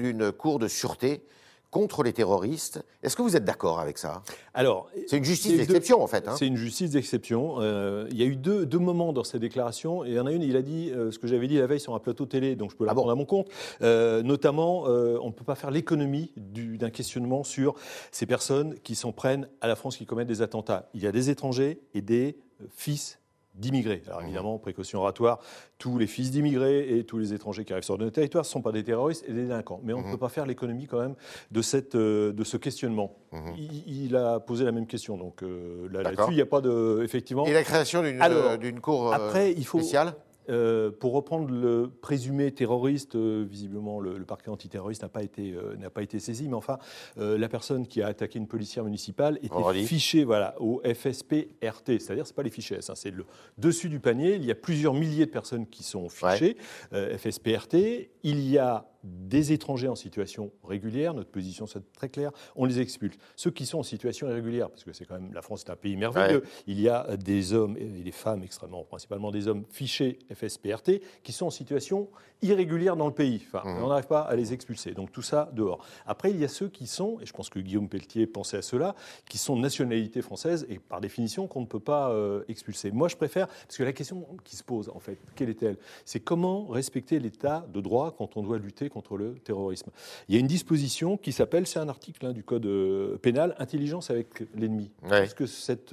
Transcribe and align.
d'une 0.00 0.32
cour 0.32 0.58
de 0.58 0.68
sûreté 0.68 1.22
contre 1.70 2.02
les 2.02 2.12
terroristes. 2.12 2.84
Est-ce 3.02 3.16
que 3.16 3.22
vous 3.22 3.36
êtes 3.36 3.44
d'accord 3.44 3.78
avec 3.78 3.96
ça? 3.98 4.22
Alors, 4.54 4.88
c'est 5.06 5.18
une 5.18 5.24
justice 5.24 5.56
d'exception 5.56 6.02
en 6.02 6.06
fait. 6.06 6.26
Hein. 6.26 6.34
C'est 6.36 6.46
une 6.46 6.56
justice 6.56 6.90
d'exception. 6.90 7.56
Euh, 7.60 8.06
il 8.10 8.18
y 8.18 8.22
a 8.22 8.26
eu 8.26 8.36
deux, 8.36 8.66
moments 8.78 9.12
dans 9.12 9.24
ces 9.24 9.38
déclarations. 9.38 10.04
Et 10.04 10.08
il 10.08 10.14
y 10.14 10.18
en 10.18 10.26
a 10.26 10.32
une, 10.32 10.42
il 10.42 10.56
a 10.56 10.62
dit 10.62 10.90
euh, 10.90 11.10
ce 11.10 11.18
que 11.18 11.28
j'avais 11.28 11.46
dit 11.46 11.58
la 11.58 11.66
veille 11.66 11.80
sur 11.80 11.94
un 11.94 11.98
plateau 11.98 12.26
télé, 12.26 12.56
donc 12.56 12.72
je 12.72 12.76
peux 12.76 12.84
la 12.84 12.92
ah 12.92 12.94
prendre 12.94 13.10
à 13.10 13.14
mon 13.14 13.24
compte. 13.24 13.48
Euh, 13.82 14.22
notamment, 14.22 14.82
on 14.82 15.26
ne 15.26 15.32
peut 15.32 15.44
pas 15.44 15.54
faire 15.54 15.70
l'économie 15.70 16.32
d'un 16.36 16.90
questionnement 16.90 17.44
sur 17.44 17.74
ces 18.10 18.26
personnes 18.26 18.74
qui 18.82 18.94
s'en 18.94 19.12
prennent 19.12 19.48
à 19.60 19.68
la 19.68 19.76
France 19.76 19.96
qui 19.96 20.06
commettent 20.06 20.28
des 20.28 20.42
attentats. 20.42 20.88
Il 20.94 21.02
y 21.02 21.06
a 21.06 21.12
des 21.12 21.30
étrangers 21.30 21.80
et 21.94 22.02
des 22.02 22.36
fils 22.70 23.19
d'immigrés. 23.54 24.02
Alors 24.06 24.22
évidemment, 24.22 24.58
précaution 24.58 25.00
oratoire, 25.00 25.40
tous 25.78 25.98
les 25.98 26.06
fils 26.06 26.30
d'immigrés 26.30 26.98
et 26.98 27.04
tous 27.04 27.18
les 27.18 27.34
étrangers 27.34 27.64
qui 27.64 27.72
arrivent 27.72 27.84
sur 27.84 27.98
notre 27.98 28.12
territoire 28.12 28.44
ne 28.44 28.48
sont 28.48 28.62
pas 28.62 28.72
des 28.72 28.84
terroristes 28.84 29.24
et 29.28 29.32
des 29.32 29.42
délinquants. 29.42 29.80
Mais 29.82 29.92
on 29.92 30.00
ne 30.00 30.04
mhm. 30.04 30.12
peut 30.12 30.18
pas 30.18 30.28
faire 30.28 30.46
l'économie 30.46 30.86
quand 30.86 31.00
même 31.00 31.14
de, 31.50 31.62
cette, 31.62 31.94
euh, 31.94 32.32
de 32.32 32.44
ce 32.44 32.56
questionnement. 32.56 33.16
Mhm. 33.32 33.54
il, 33.86 34.16
a 34.16 34.40
posé 34.40 34.64
la 34.64 34.72
même 34.72 34.86
question, 34.86 35.16
donc 35.16 35.42
euh, 35.42 35.88
là-dessus, 35.90 36.30
il 36.30 36.36
n'y 36.36 36.40
a 36.40 36.46
pas 36.46 36.60
de... 36.60 37.00
Effectivement... 37.04 37.44
Et 37.46 37.52
la 37.52 37.62
création 37.62 38.02
d'une 38.02 38.20
euh, 38.22 38.80
cour 38.80 39.12
après, 39.12 39.52
il 39.52 39.64
faut, 39.64 39.78
spéciale? 39.78 40.14
Euh, 40.48 40.90
pour 40.90 41.12
reprendre 41.12 41.50
le 41.50 41.90
présumé 42.00 42.50
terroriste, 42.50 43.14
euh, 43.14 43.44
visiblement 43.48 44.00
le, 44.00 44.24
parquet 44.24 44.50
antiterroriste 44.50 45.02
n'a 45.02 45.08
pas, 45.08 45.22
été, 45.22 45.52
euh, 45.52 45.76
n'a 45.76 45.90
pas 45.90 46.02
été 46.02 46.18
saisi, 46.18 46.48
mais 46.48 46.54
enfin, 46.54 46.78
la 47.16 47.48
personne 47.48 47.86
qui 47.86 48.02
a 48.02 48.06
attaqué 48.06 48.38
une 48.38 48.46
policière 48.46 48.84
municipale 48.84 49.38
était 49.42 49.84
fichée 49.84 50.24
voilà, 50.24 50.54
au 50.60 50.80
FSP-RT, 50.84 51.98
c'est-à-dire 51.98 52.26
ce 52.26 52.32
pas 52.32 52.42
les 52.42 52.50
fichiers 52.50 52.78
S, 52.78 52.90
hein, 52.90 52.94
c'est 52.96 53.10
le 53.10 53.24
dessus 53.58 53.88
du 53.88 54.00
panier. 54.00 54.36
Il 54.36 54.44
y 54.44 54.50
a 54.50 54.54
plusieurs 54.54 54.94
milliers 54.94 55.26
de 55.26 55.30
personnes 55.30 55.66
qui 55.66 55.82
sont 55.82 56.08
fichées 56.08 56.56
FSP-RT. 56.92 58.10
Il 58.22 58.40
y 58.48 58.58
a 58.58 58.86
des 59.02 59.52
étrangers 59.52 59.88
en 59.88 59.94
situation 59.94 60.52
régulière, 60.64 61.14
notre 61.14 61.30
position 61.30 61.66
c'est 61.66 61.92
très 61.92 62.08
claire, 62.08 62.32
on 62.56 62.64
les 62.64 62.80
expulse. 62.80 63.16
Ceux 63.36 63.50
qui 63.50 63.66
sont 63.66 63.78
en 63.78 63.82
situation 63.82 64.28
irrégulière, 64.28 64.70
parce 64.70 64.84
que 64.84 64.92
c'est 64.92 65.04
quand 65.04 65.14
même 65.14 65.32
la 65.32 65.42
France 65.42 65.64
est 65.66 65.70
un 65.70 65.76
pays 65.76 65.96
merveilleux, 65.96 66.42
il 66.66 66.80
y 66.80 66.88
a 66.88 67.16
des 67.16 67.52
hommes 67.52 67.76
et 67.76 67.84
des 67.84 68.12
femmes 68.12 68.42
extrêmement, 68.42 68.84
principalement 68.84 69.30
des 69.30 69.48
hommes 69.48 69.64
fichés 69.70 70.18
FSPRT, 70.32 71.00
qui 71.22 71.32
sont 71.32 71.46
en 71.46 71.50
situation 71.50 72.08
irrégulière 72.42 72.96
dans 72.96 73.06
le 73.06 73.12
pays. 73.12 73.42
Enfin, 73.46 73.62
mmh. 73.64 73.82
on 73.82 73.88
n'arrive 73.88 74.06
pas 74.06 74.22
à 74.22 74.34
les 74.34 74.52
expulser. 74.52 74.92
Donc 74.92 75.12
tout 75.12 75.22
ça 75.22 75.50
dehors. 75.52 75.84
Après, 76.06 76.30
il 76.30 76.38
y 76.38 76.44
a 76.44 76.48
ceux 76.48 76.68
qui 76.68 76.86
sont, 76.86 77.18
et 77.20 77.26
je 77.26 77.32
pense 77.32 77.50
que 77.50 77.58
Guillaume 77.58 77.88
Pelletier 77.88 78.26
pensait 78.26 78.58
à 78.58 78.62
cela, 78.62 78.94
qui 79.28 79.38
sont 79.38 79.56
de 79.56 79.60
nationalité 79.60 80.22
française 80.22 80.66
et 80.68 80.78
par 80.78 81.00
définition 81.00 81.46
qu'on 81.46 81.62
ne 81.62 81.66
peut 81.66 81.80
pas 81.80 82.10
euh, 82.10 82.42
expulser. 82.48 82.90
Moi, 82.90 83.08
je 83.08 83.16
préfère, 83.16 83.46
parce 83.48 83.76
que 83.76 83.82
la 83.82 83.92
question 83.92 84.26
qui 84.44 84.56
se 84.56 84.64
pose 84.64 84.90
en 84.94 85.00
fait, 85.00 85.18
quelle 85.34 85.50
est-elle? 85.50 85.76
C'est 86.04 86.20
comment 86.20 86.66
respecter 86.66 87.18
l'état 87.18 87.66
de 87.72 87.80
droit 87.80 88.14
quand 88.16 88.36
on 88.36 88.42
doit 88.42 88.58
lutter 88.58 88.88
contre 88.90 89.16
le 89.16 89.34
terrorisme. 89.34 89.90
Il 90.28 90.34
y 90.34 90.38
a 90.38 90.40
une 90.40 90.46
disposition 90.46 91.16
qui 91.16 91.32
s'appelle, 91.32 91.66
c'est 91.66 91.78
un 91.78 91.88
article 91.88 92.26
hein, 92.26 92.32
du 92.32 92.42
code 92.42 92.66
euh, 92.66 93.16
pénal, 93.16 93.54
intelligence 93.58 94.10
avec 94.10 94.42
l'ennemi. 94.54 94.90
Est-ce 95.10 95.34
que 95.34 95.44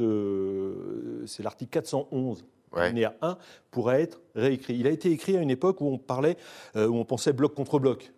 euh, 0.02 1.23
c'est 1.25 1.44
l'article 1.44 1.72
411 1.72 2.45
ouais. 2.73 3.06
1 3.22 3.38
pourrait 3.72 4.02
être 4.02 4.22
réécrit. 4.36 4.75
Il 4.78 4.88
a 4.88 4.92
été 4.92 5.12
écrit 5.12 5.38
à 5.38 5.42
une 5.42 5.50
époque 5.50 5.81
où 5.81 5.88
on 5.88 5.98
parlait, 5.98 6.38
euh, 6.75 6.88
où 6.88 6.95
on 6.95 7.06
pensait 7.06 7.34
bloc 7.34 7.56
contre 7.56 7.80
bloc, 7.80 8.12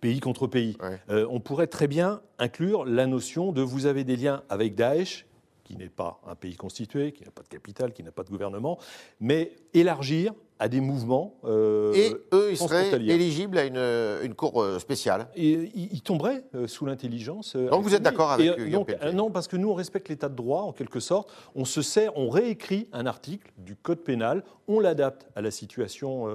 pays 0.00 0.20
contre 0.20 0.46
pays. 0.46 0.76
on 1.08 1.40
pourrait 1.40 1.66
très 1.66 1.88
bien 1.88 2.20
inclure 2.38 2.84
la 2.84 3.06
notion 3.06 3.52
de 3.52 3.62
vous 3.62 3.86
avez 3.86 4.04
des 4.04 4.16
liens 4.16 4.42
avec 4.48 4.74
Daesh 4.74 5.26
qui 5.64 5.76
n'est 5.76 5.88
pas 5.88 6.20
un 6.26 6.34
pays 6.34 6.56
constitué, 6.56 7.12
qui 7.12 7.24
n'a 7.24 7.30
pas 7.30 7.42
de 7.42 7.48
capitale, 7.48 7.92
qui 7.92 8.02
n'a 8.02 8.12
pas 8.12 8.22
de 8.22 8.28
gouvernement, 8.28 8.78
mais 9.18 9.52
élargir 9.72 10.34
à 10.64 10.68
des 10.68 10.80
mouvements. 10.80 11.34
Euh, 11.44 11.92
et 11.92 12.14
eux, 12.32 12.48
ils 12.52 12.56
seraient 12.56 12.90
éligibles 12.94 13.58
à 13.58 13.64
une, 13.66 13.76
une 14.24 14.34
cour 14.34 14.62
euh, 14.62 14.78
spéciale 14.78 15.28
et, 15.36 15.70
Ils 15.74 16.00
tomberaient 16.00 16.42
euh, 16.54 16.66
sous 16.66 16.86
l'intelligence. 16.86 17.54
Donc 17.54 17.82
vous 17.82 17.94
êtes 17.94 18.02
d'accord 18.02 18.30
avec 18.30 18.70
donc, 18.70 18.90
Non, 19.12 19.30
parce 19.30 19.46
que 19.46 19.58
nous, 19.58 19.68
on 19.68 19.74
respecte 19.74 20.08
l'état 20.08 20.30
de 20.30 20.34
droit, 20.34 20.62
en 20.62 20.72
quelque 20.72 21.00
sorte. 21.00 21.30
On 21.54 21.66
se 21.66 21.82
sert, 21.82 22.16
on 22.16 22.30
réécrit 22.30 22.88
un 22.94 23.04
article 23.04 23.52
du 23.58 23.76
Code 23.76 23.98
pénal, 23.98 24.42
on 24.66 24.80
l'adapte 24.80 25.26
à 25.36 25.42
la 25.42 25.50
situation 25.50 26.28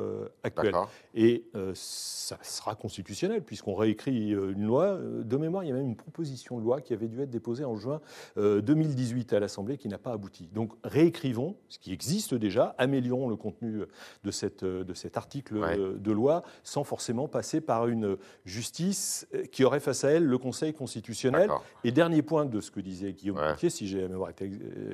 actuelle. 0.43 0.75
Et 1.15 1.45
ça 1.73 2.37
sera 2.43 2.75
constitutionnel, 2.75 3.41
puisqu'on 3.41 3.73
réécrit 3.73 4.29
une 4.29 4.63
loi. 4.63 4.99
De 5.23 5.37
mémoire, 5.37 5.63
il 5.63 5.69
y 5.69 5.71
a 5.71 5.75
même 5.75 5.87
une 5.87 5.95
proposition 5.95 6.59
de 6.59 6.63
loi 6.63 6.81
qui 6.81 6.93
avait 6.93 7.07
dû 7.07 7.19
être 7.21 7.31
déposée 7.31 7.65
en 7.65 7.75
juin 7.77 7.99
2018 8.37 9.33
à 9.33 9.39
l'Assemblée 9.39 9.79
qui 9.79 9.87
n'a 9.87 9.97
pas 9.97 10.11
abouti. 10.11 10.47
Donc 10.53 10.73
réécrivons 10.83 11.55
ce 11.67 11.79
qui 11.79 11.91
existe 11.91 12.35
déjà, 12.35 12.75
améliorons 12.77 13.27
le 13.27 13.35
contenu 13.35 13.81
de, 14.23 14.31
cette, 14.31 14.63
de 14.63 14.93
cet 14.93 15.17
article 15.17 15.55
de, 15.99 16.11
loi 16.11 16.43
sans 16.63 16.83
forcément 16.83 17.27
passer 17.27 17.61
par 17.61 17.87
une 17.87 18.17
justice 18.45 19.27
qui 19.51 19.63
aurait 19.63 19.79
face 19.79 20.03
à 20.03 20.11
elle 20.11 20.25
le 20.25 20.37
Conseil 20.37 20.73
constitutionnel. 20.73 21.49
Et 21.83 21.91
dernier 21.91 22.21
point 22.21 22.45
de 22.45 22.59
ce 22.61 22.71
que 22.71 22.79
disait 22.79 23.13
Guillaume 23.13 23.37
ouais. 23.37 23.69
si 23.69 23.87
j'ai 23.87 24.01
la 24.01 24.07
mémoire 24.07 24.31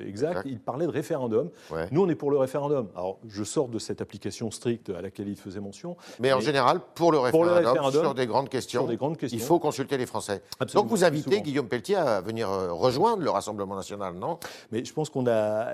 exacte, 0.06 0.42
il 0.44 0.60
parlait 0.60 0.86
de 0.86 0.90
référendum. 0.90 1.50
Nous, 1.90 2.02
on 2.02 2.08
est 2.08 2.14
pour 2.14 2.30
le 2.30 2.38
référendum. 2.38 2.88
Alors, 2.94 3.18
je 3.26 3.44
sors 3.44 3.68
de 3.68 3.78
cette 3.78 4.00
application 4.00 4.50
stricte 4.50 4.90
à 4.90 5.00
laquelle 5.00 5.28
il 5.28 5.36
faisait 5.36 5.60
mention. 5.60 5.96
Mais, 6.20 6.32
en 6.32 6.40
général, 6.40 6.80
pour 6.94 7.12
le, 7.12 7.18
référendum, 7.18 7.92
sur, 7.92 8.14
des 8.14 8.26
grandes 8.26 8.48
questions, 8.48 8.86
des 8.86 8.96
grandes 8.96 9.16
questions, 9.16 9.38
il 9.38 9.42
faut 9.42 9.58
consulter 9.58 9.96
les 9.96 10.06
Français. 10.06 10.42
Donc 10.74 10.88
vous 10.88 11.04
invitez 11.04 11.40
Guillaume 11.40 11.68
Pelletier 11.68 11.96
à 11.96 12.20
venir 12.20 12.50
euh, 12.50 12.72
rejoindre 12.72 13.22
le 13.22 13.30
Rassemblement 13.30 13.76
national, 13.76 14.14
non? 14.14 14.38
Mais 14.70 14.84
je 14.84 14.92
pense 14.92 15.10
qu'on 15.10 15.26
a, 15.26 15.72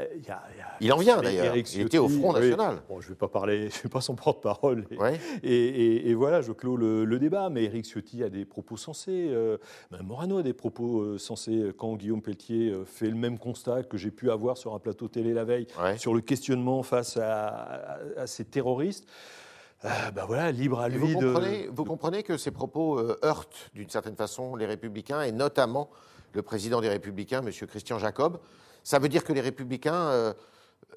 Il 0.80 0.92
en 0.92 0.98
vient 0.98 1.20
d'ailleurs. 1.20 1.56
Il 1.56 1.80
était 1.82 1.98
au 1.98 2.08
Front 2.08 2.32
National. 2.32 2.82
Bon, 2.88 3.00
je 3.00 3.06
ne 3.06 3.12
vais 3.12 3.18
pas 3.18 3.28
parler, 3.32 3.58
je 3.62 3.64
ne 3.64 3.70
suis 3.70 3.88
pas 3.88 4.00
son 4.00 4.14
porte-parole. 4.14 4.86
Et, 5.42 6.14
voilà, 6.14 6.40
je 6.40 6.52
clôt 6.52 6.76
le, 6.76 7.18
débat. 7.18 7.50
Mais 7.50 7.64
Eric 7.64 7.84
Ciotti 7.84 8.22
a 8.22 8.28
des 8.28 8.44
propos 8.44 8.76
sensés. 8.76 9.28
Euh, 9.30 9.58
Morano 10.02 10.38
a 10.38 10.42
des 10.42 10.52
propos 10.52 11.00
euh, 11.00 11.18
sensés. 11.18 11.72
Quand 11.76 11.96
Guillaume 11.96 12.22
Pelletier 12.22 12.70
euh, 12.70 12.84
fait 12.84 13.08
le 13.08 13.16
même 13.16 13.38
constat 13.38 13.82
que 13.82 13.96
j'ai 13.96 14.10
pu 14.10 14.30
avoir 14.30 14.56
sur 14.56 14.74
un 14.74 14.78
plateau 14.78 15.08
télé 15.08 15.32
la 15.32 15.44
veille, 15.44 15.66
sur 15.96 16.14
le 16.14 16.20
questionnement 16.20 16.82
face 16.82 17.16
à, 17.16 17.98
ces 18.26 18.44
terroristes. 18.44 19.06
ben 19.82 20.24
voilà, 20.26 20.52
libre 20.52 20.80
à 20.80 20.88
lui 20.88 21.14
vous 21.14 21.20
comprenez, 21.20 21.68
Vous 21.72 21.84
comprenez 21.84 22.22
que 22.22 22.36
ces 22.36 22.50
propos 22.50 23.00
heurtent 23.24 23.70
d'une 23.74 23.88
certaine 23.88 24.16
façon 24.16 24.54
les 24.54 24.66
Républicains 24.66 25.22
et 25.22 25.32
notamment 25.32 25.90
le 26.34 26.42
président 26.42 26.80
des 26.80 26.88
Républicains, 26.88 27.42
M. 27.44 27.50
Christian 27.66 27.98
Jacob. 27.98 28.38
Ça 28.84 28.98
veut 28.98 29.08
dire 29.08 29.24
que 29.24 29.32
les 29.32 29.40
Républicains 29.40 30.34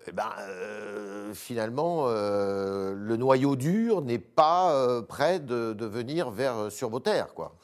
eh 0.07 0.11
ben, 0.11 0.29
euh, 0.39 1.33
finalement, 1.33 2.05
euh, 2.07 2.93
le 2.95 3.17
noyau 3.17 3.55
dur 3.55 4.01
n'est 4.01 4.19
pas 4.19 4.73
euh, 4.73 5.01
prêt 5.01 5.39
de, 5.39 5.85
venir 5.85 6.29
vers, 6.29 6.71
sur 6.71 6.89
vos 6.89 6.99
terres. 6.99 7.33
Quoi. 7.33 7.55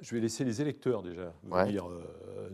je 0.00 0.14
vais 0.14 0.20
laisser 0.20 0.44
les 0.44 0.60
électeurs 0.60 1.02
déjà 1.02 1.32
venir 1.44 1.86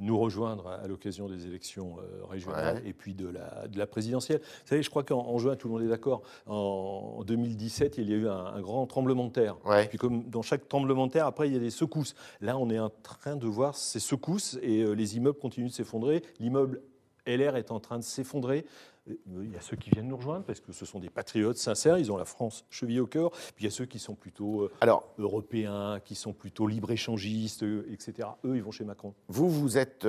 nous 0.01 0.19
rejoindre 0.19 0.69
à, 0.69 0.87
l'occasion 0.89 1.29
des 1.29 1.47
élections 1.47 1.97
régionales 2.29 2.83
et 2.85 2.93
puis 2.93 3.15
de 3.15 3.29
la, 3.29 3.69
de 3.69 3.79
la, 3.79 3.87
présidentielle. 3.87 4.41
Vous 4.41 4.69
savez, 4.69 4.83
je 4.83 4.91
crois 4.91 5.05
qu'en 5.05 5.39
juin, 5.39 5.55
tout 5.55 5.69
le 5.69 5.75
monde 5.75 5.83
est 5.83 5.89
d'accord, 5.89 6.23
en, 6.47 7.23
2017, 7.25 7.99
il 7.99 8.11
y 8.11 8.15
a 8.15 8.17
eu 8.17 8.29
un, 8.29 8.61
grand 8.61 8.87
tremblement 8.87 9.27
de 9.27 9.33
terre. 9.33 9.57
Et 9.81 9.87
puis 9.87 9.99
comme 9.99 10.25
dans 10.25 10.43
chaque 10.43 10.69
tremblement 10.69 11.07
de 11.07 11.13
terre, 11.13 11.27
après, 11.27 11.49
il 11.49 11.53
y 11.53 11.57
a 11.57 11.61
des 11.61 11.71
secousses. 11.71 12.15
Là, 12.41 12.59
on 12.59 12.71
est 12.71 12.79
en 12.79 12.91
train 13.03 13.37
de 13.37 13.47
voir 13.47 13.77
ces 13.77 14.01
secousses 14.01 14.59
et 14.63 14.85
les 14.95 15.17
immeubles 15.17 15.39
continuent 15.39 15.69
de 15.69 15.73
s'effondrer. 15.73 16.23
L'immeuble 16.41 16.81
LR 17.27 17.57
est 17.57 17.71
en 17.71 17.81
train 17.81 17.99
de 17.99 18.05
s'effondrer. 18.05 18.65
Euh, 19.09 19.15
il 19.43 19.51
y 19.51 19.57
a 19.57 19.61
ceux 19.61 19.77
qui 19.77 19.91
viennent 19.91 20.09
nous 20.09 20.17
rejoindre 20.17 20.45
parce 20.45 20.61
que 20.61 20.73
ce 20.73 20.87
sont 20.87 21.01
des 21.01 21.11
patriotes 21.11 21.57
sincères, 21.57 21.99
ils 21.99 22.13
ont 22.13 22.17
la 22.17 22.25
France 22.25 22.65
chevillée 22.71 23.01
au 23.01 23.07
cœur. 23.07 23.31
Puis 23.31 23.61
il 23.61 23.65
y 23.65 23.69
a 23.69 23.71
ceux 23.71 23.87
qui 23.87 23.99
sont 23.99 24.15
plutôt 24.15 24.63
euh, 24.63 24.73
Alors, 24.81 25.09
européens, 25.19 26.01
qui 26.05 26.15
sont 26.15 26.33
plutôt 26.33 26.67
libre-échangistes, 26.67 27.65
euh, 27.65 27.91
etc. 27.93 28.29
Eux, 28.45 28.57
ils 28.57 28.63
vont 28.63 28.71
chez 28.71 28.85
Macron. 28.85 29.15
Vous, 29.29 29.49
vous 29.49 29.79
êtes 29.79 30.07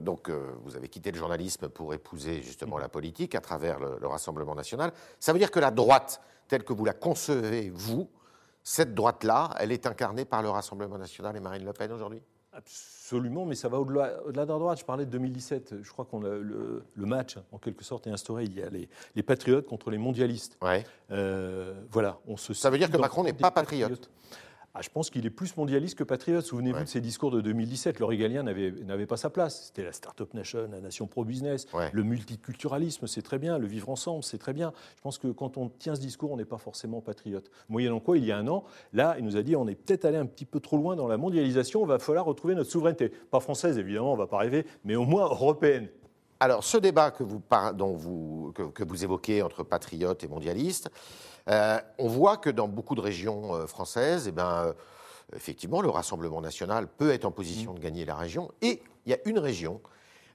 donc 0.00 0.30
vous 0.30 0.76
avez 0.76 0.88
quitté 0.88 1.10
le 1.10 1.18
journalisme 1.18 1.68
pour 1.68 1.94
épouser 1.94 2.42
justement 2.42 2.78
la 2.78 2.88
politique 2.88 3.34
à 3.34 3.40
travers 3.40 3.78
le, 3.78 3.98
le, 4.00 4.06
Rassemblement 4.06 4.54
national. 4.54 4.92
Ça 5.18 5.32
veut 5.32 5.38
dire 5.38 5.50
que 5.50 5.60
la 5.60 5.70
droite, 5.70 6.20
telle 6.48 6.64
que 6.64 6.72
vous 6.72 6.84
la 6.84 6.92
concevez 6.92 7.70
vous, 7.70 8.08
cette 8.62 8.94
droite-là, 8.94 9.50
elle 9.58 9.72
est 9.72 9.86
incarnée 9.86 10.24
par 10.24 10.42
le 10.42 10.50
Rassemblement 10.50 10.98
national 10.98 11.36
et 11.36 11.40
Marine 11.40 11.64
Le 11.64 11.72
Pen 11.72 11.92
aujourd'hui? 11.92 12.22
Absolument, 12.52 13.46
mais 13.46 13.54
ça 13.54 13.68
va 13.68 13.78
au-delà 13.78 14.22
au 14.24 14.32
de 14.32 14.36
la 14.36 14.44
droite. 14.44 14.80
Je 14.80 14.84
parlais 14.84 15.06
de 15.06 15.10
2017. 15.10 15.82
Je 15.82 15.90
crois 15.90 16.04
qu'on 16.04 16.20
le, 16.20 16.82
le, 16.94 17.06
match, 17.06 17.36
en 17.52 17.58
quelque 17.58 17.84
sorte, 17.84 18.08
est 18.08 18.10
instauré. 18.10 18.44
Il 18.44 18.54
y 18.54 18.62
a 18.62 18.68
les, 18.68 18.88
les 19.14 19.22
patriotes 19.22 19.66
contre 19.66 19.90
les 19.90 19.98
mondialistes. 19.98 20.58
Ouais. 20.60 20.84
Euh, 21.12 21.74
voilà, 21.90 22.18
on 22.26 22.36
se. 22.36 22.52
Ça 22.52 22.70
veut 22.70 22.78
dire 22.78 22.90
que 22.90 22.96
Macron 22.96 23.22
n'est 23.22 23.32
pas 23.32 23.52
patriote. 23.52 24.10
Ah, 24.72 24.82
je 24.82 24.88
pense 24.88 25.10
qu'il 25.10 25.26
est 25.26 25.30
plus 25.30 25.56
mondialiste 25.56 25.98
que 25.98 26.04
patriote. 26.04 26.44
Souvenez-vous 26.44 26.84
de 26.84 26.88
ses 26.88 27.00
discours 27.00 27.32
de 27.32 27.40
2017. 27.40 27.98
Le 27.98 28.04
régalien 28.04 28.44
n'avait 28.44 29.06
pas 29.06 29.16
sa 29.16 29.28
place. 29.28 29.66
C'était 29.66 29.82
la 29.82 29.92
start-up 29.92 30.32
nation, 30.32 30.68
la 30.70 30.80
nation 30.80 31.08
pro-business. 31.08 31.66
Le 31.92 32.02
multiculturalisme, 32.04 33.08
c'est 33.08 33.22
très 33.22 33.38
bien. 33.38 33.58
Le 33.58 33.66
vivre 33.66 33.88
ensemble, 33.88 34.22
c'est 34.22 34.38
très 34.38 34.52
bien. 34.52 34.72
Je 34.96 35.00
pense 35.02 35.18
que 35.18 35.26
quand 35.28 35.56
on 35.56 35.68
tient 35.68 35.96
ce 35.96 36.00
discours, 36.00 36.30
on 36.30 36.36
n'est 36.36 36.44
pas 36.44 36.58
forcément 36.58 37.00
patriote. 37.00 37.50
Moyennant 37.68 37.98
quoi, 37.98 38.16
il 38.16 38.24
y 38.24 38.30
a 38.30 38.38
un 38.38 38.46
an, 38.46 38.64
là, 38.92 39.16
il 39.18 39.24
nous 39.24 39.36
a 39.36 39.42
dit 39.42 39.56
on 39.56 39.66
est 39.66 39.74
peut-être 39.74 40.04
allé 40.04 40.18
un 40.18 40.26
petit 40.26 40.44
peu 40.44 40.60
trop 40.60 40.76
loin 40.76 40.94
dans 40.94 41.08
la 41.08 41.16
mondialisation. 41.16 41.82
Il 41.82 41.88
va 41.88 41.98
falloir 41.98 42.24
retrouver 42.24 42.54
notre 42.54 42.70
souveraineté. 42.70 43.08
Pas 43.08 43.40
française, 43.40 43.76
évidemment, 43.76 44.12
on 44.12 44.16
ne 44.16 44.20
va 44.20 44.28
pas 44.28 44.38
rêver, 44.38 44.64
mais 44.84 44.94
au 44.94 45.04
moins 45.04 45.24
européenne. 45.24 45.88
Alors, 46.42 46.64
ce 46.64 46.78
débat 46.78 47.10
que 47.10 47.22
vous, 47.22 47.42
dont 47.74 47.92
vous, 47.92 48.52
que, 48.54 48.82
vous 48.82 49.04
évoquez 49.04 49.42
entre 49.42 49.62
patriotes 49.62 50.24
et 50.24 50.28
mondialistes, 50.28 50.90
on 51.46 52.08
voit 52.08 52.36
que 52.36 52.50
dans 52.50 52.68
beaucoup 52.68 52.94
de 52.94 53.00
régions 53.00 53.54
euh, 53.54 53.66
françaises, 53.66 54.26
eh 54.28 54.32
ben, 54.32 54.74
effectivement, 55.34 55.80
le 55.80 55.88
Rassemblement 55.88 56.40
national 56.40 56.86
peut 56.88 57.10
être 57.10 57.24
en 57.24 57.30
position 57.30 57.72
mmh. 57.72 57.76
de 57.76 57.80
gagner 57.80 58.04
la 58.04 58.16
région. 58.16 58.50
Et 58.62 58.82
il 59.06 59.10
y 59.10 59.14
a 59.14 59.18
une 59.24 59.38
région 59.38 59.80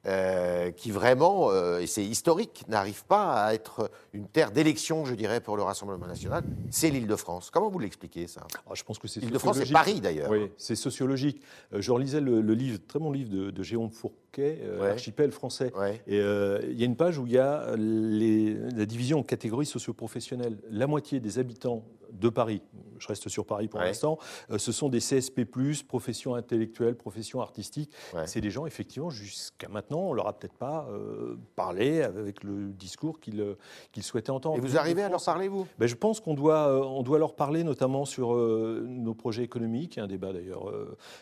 euh, 0.08 0.72
qui 0.72 0.92
vraiment, 0.92 1.50
euh, 1.50 1.80
et 1.80 1.88
c'est 1.88 2.04
historique, 2.04 2.64
n'arrive 2.68 3.06
pas 3.06 3.44
à 3.44 3.54
être 3.54 3.90
une 4.14 4.28
terre 4.28 4.52
d'élection, 4.52 5.04
je 5.04 5.16
dirais, 5.16 5.42
pour 5.42 5.58
le 5.58 5.64
Rassemblement 5.64 6.06
national, 6.06 6.44
c'est 6.70 6.92
l'Île-de-France. 6.92 7.50
Comment 7.50 7.70
vous 7.70 7.80
l'expliquez, 7.80 8.28
ça? 8.28 8.46
Ah, 8.68 8.74
Je 8.76 8.84
pense 8.84 9.00
que 9.00 9.08
c'est 9.08 9.20
L'Île-de-France, 9.20 9.58
c'est 9.64 9.74
Paris, 9.74 10.02
d'ailleurs. 10.02 10.30
Oui, 10.30 10.52
c'est 10.58 10.76
sociologique. 10.76 11.42
Euh, 11.74 11.82
je 11.82 11.92
relisais 11.92 12.22
le, 12.22 12.40
livre, 12.54 12.80
très 12.88 13.00
bon 13.00 13.12
livre 13.12 13.32
de, 13.32 13.50
de 13.50 13.64
Jérôme 13.64 13.90
Fourquet, 13.90 14.62
Archipel 14.82 15.32
français. 15.32 15.72
Et 16.08 16.18
il 16.18 16.80
y 16.80 16.84
a 16.84 16.86
une 16.86 16.96
page 16.96 17.18
où 17.18 17.26
il 17.26 17.34
y 17.34 17.40
a 17.40 17.76
la 17.76 18.86
division 18.86 19.20
en 19.20 19.24
catégories 19.24 19.66
socioprofessionnelles. 19.66 20.58
La 20.70 20.88
moitié 20.88 21.20
des 21.20 21.40
habitants 21.40 21.84
de 22.12 22.30
Paris, 22.30 22.62
je 23.00 23.08
reste 23.08 23.30
sur 23.30 23.46
Paris 23.46 23.68
pour 23.68 23.80
l'instant, 23.80 24.18
euh, 24.52 24.58
ce 24.58 24.72
sont 24.72 24.90
des 24.90 25.00
CSP+, 25.00 25.46
professions 25.88 26.36
intellectuelles, 26.36 26.96
professions 26.96 27.42
artistiques. 27.42 27.92
C'est 28.26 28.42
des 28.42 28.52
gens, 28.52 28.66
effectivement, 28.66 29.10
jusqu'à 29.10 29.68
maintenant, 29.70 30.00
on 30.00 30.14
leur 30.14 30.28
a 30.28 30.34
peut-être 30.34 30.56
pas 30.56 30.88
euh, 30.90 31.38
parlé 31.56 32.02
avec 32.02 32.44
le 32.44 32.70
discours 32.70 33.20
qu'ils 33.20 33.42
euh, 33.42 33.56
souhaitaient 34.02 34.32
entendre. 34.32 34.58
Et 34.58 34.60
vous 34.60 34.78
arrivez 34.78 35.04
à 35.04 35.10
leur 35.10 35.24
parler, 35.24 35.48
vous? 35.48 35.68
Ben, 35.78 35.88
Je 35.88 35.96
pense 35.96 36.20
qu'on 36.20 36.34
doit, 36.34 36.86
on 36.88 37.04
doit 37.04 37.20
leur 37.20 37.36
parler 37.36 37.64
notamment 37.64 38.06
sur 38.06 38.36
nos 38.36 39.14
projets 39.14 39.44
économiques, 39.44 39.98
un 39.98 40.08
débat 40.08 40.34
d'ailleurs 40.34 40.72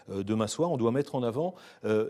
demain 0.10 0.48
soir, 0.48 0.72
on 0.72 0.78
doit 0.78 0.92
mettre 0.92 1.16
en 1.16 1.24
avant 1.24 1.56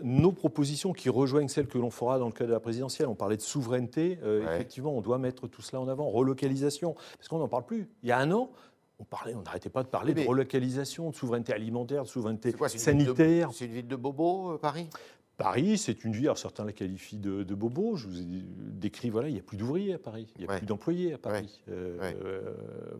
nos 0.02 0.32
propositions 0.32 0.92
qui 0.92 1.08
rejoignent 1.08 1.48
celles 1.48 1.66
que 1.66 1.78
l'on 1.78 1.90
fera 1.90 2.18
dans 2.18 2.26
le 2.26 2.32
cadre 2.32 2.48
de 2.48 2.54
la 2.54 2.60
présidentielle. 2.60 3.08
On 3.08 3.14
parlait 3.14 3.36
de 3.36 3.42
souveraineté, 3.42 4.18
effectivement, 4.42 4.92
on 4.96 5.00
doit 5.00 5.18
mettre 5.18 5.48
tout 5.48 5.62
cela 5.62 5.80
en 5.80 5.88
avant, 5.88 6.08
relocalisation, 6.08 6.94
parce 7.16 7.28
qu'on 7.28 7.38
n'en 7.38 7.48
parle 7.48 7.64
plus. 7.64 7.88
Il 8.02 8.08
y 8.08 8.12
a 8.12 8.18
un 8.18 8.30
an, 8.32 8.50
on 9.04 9.16
parlait, 9.16 9.34
on 9.34 9.42
n'arrêtait 9.42 9.70
pas 9.70 9.82
de 9.82 9.88
parler 9.88 10.14
de 10.14 10.26
relocalisation, 10.26 11.10
de 11.10 11.14
souveraineté 11.14 11.52
alimentaire, 11.52 12.04
de 12.04 12.08
souveraineté 12.08 12.54
sanitaire. 12.68 13.50
C'est 13.52 13.66
une 13.66 13.72
ville 13.72 13.88
de 13.88 13.96
bobo, 13.96 14.52
euh, 14.52 14.58
Paris? 14.58 14.88
Paris, 15.36 15.78
c'est 15.78 16.04
une 16.04 16.12
ville, 16.12 16.26
alors 16.26 16.38
certains 16.38 16.64
la 16.64 16.72
qualifient 16.72 17.18
de, 17.18 17.54
bobo, 17.54 17.96
je 17.96 18.06
vous 18.06 18.20
ai 18.20 18.24
décrit, 18.24 19.10
voilà, 19.10 19.28
il 19.28 19.34
n'y 19.34 19.40
a 19.40 19.42
plus 19.42 19.56
d'ouvriers 19.56 19.94
à 19.94 19.98
Paris, 19.98 20.28
il 20.36 20.44
n'y 20.44 20.52
a 20.52 20.58
plus 20.58 20.66
d'employés 20.66 21.14
à 21.14 21.18
Paris. 21.18 21.60
Euh, 21.68 21.98
euh, 22.24 22.40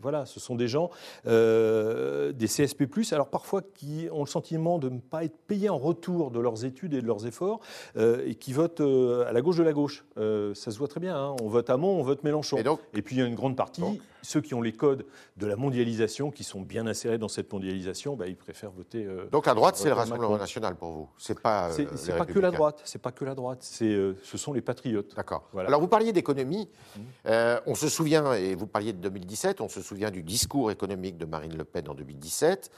voilà, 0.01 0.25
ce 0.25 0.41
sont 0.41 0.55
des 0.55 0.67
gens, 0.67 0.89
euh, 1.27 2.33
des 2.33 2.47
CSP, 2.47 2.83
alors 3.13 3.29
parfois 3.29 3.61
qui 3.61 4.07
ont 4.11 4.21
le 4.21 4.29
sentiment 4.29 4.79
de 4.79 4.89
ne 4.89 4.99
pas 4.99 5.23
être 5.23 5.37
payés 5.47 5.69
en 5.69 5.77
retour 5.77 6.29
de 6.29 6.39
leurs 6.39 6.65
études 6.65 6.93
et 6.93 7.01
de 7.01 7.07
leurs 7.07 7.25
efforts, 7.25 7.61
et 7.97 8.35
qui 8.35 8.51
votent 8.51 8.81
à 8.81 9.31
la 9.31 9.41
gauche 9.41 9.57
de 9.57 9.63
la 9.63 9.73
gauche. 9.73 10.05
ça 10.17 10.71
se 10.71 10.77
voit 10.77 10.89
très 10.89 10.99
bien, 10.99 11.15
hein. 11.15 11.35
on 11.41 11.47
vote 11.47 11.69
à 11.69 11.77
Mont, 11.77 11.99
on 11.99 12.03
vote 12.03 12.23
Mélenchon. 12.23 12.57
Et, 12.93 13.01
puis 13.01 13.15
il 13.15 13.19
y 13.19 13.21
a 13.21 13.25
une 13.25 13.35
grande 13.35 13.55
partie, 13.55 13.81
ceux 14.25 14.41
qui 14.41 14.53
ont 14.53 14.61
les 14.61 14.73
codes 14.73 15.05
de 15.37 15.47
la 15.47 15.55
mondialisation, 15.55 16.31
qui 16.31 16.43
sont 16.43 16.61
bien 16.61 16.87
insérés 16.87 17.17
dans 17.17 17.27
cette 17.27 17.51
mondialisation, 17.51 18.15
bah, 18.15 18.27
ils 18.27 18.35
préfèrent 18.35 18.71
voter. 18.71 19.07
Donc 19.31 19.45
la 19.45 19.53
droite, 19.53 19.75
c'est 19.77 19.89
le 19.89 19.93
Rassemblement 19.93 20.37
national 20.37 20.75
pour 20.75 20.91
vous 20.91 21.09
C'est 21.17 21.39
pas 21.39 21.69
pas 22.17 22.33
que 22.33 22.39
la 22.39 22.51
droite. 22.51 22.81
C'est 22.83 23.01
pas 23.01 23.11
que 23.11 23.25
la 23.25 23.35
droite. 23.35 23.59
C'est, 23.61 23.93
euh, 23.93 24.17
ce 24.23 24.37
sont 24.37 24.53
les 24.53 24.61
patriotes. 24.61 25.15
D'accord. 25.15 25.49
Alors 25.57 25.81
vous 25.81 25.87
parliez 25.87 26.13
d'économie. 26.13 26.69
Mmh. 26.95 26.99
Euh, 27.27 27.59
on 27.65 27.75
se 27.75 27.89
souvient, 27.89 28.33
et 28.33 28.55
vous 28.55 28.67
parliez 28.67 28.93
de 28.93 28.99
2017, 28.99 29.61
on 29.61 29.69
se 29.69 29.81
souvient 29.81 30.11
du 30.11 30.23
discours 30.23 30.71
économique 30.71 31.17
de 31.17 31.25
Marine 31.25 31.55
Le 31.55 31.63
Pen 31.63 31.87
en 31.89 31.93
2017, 31.93 32.71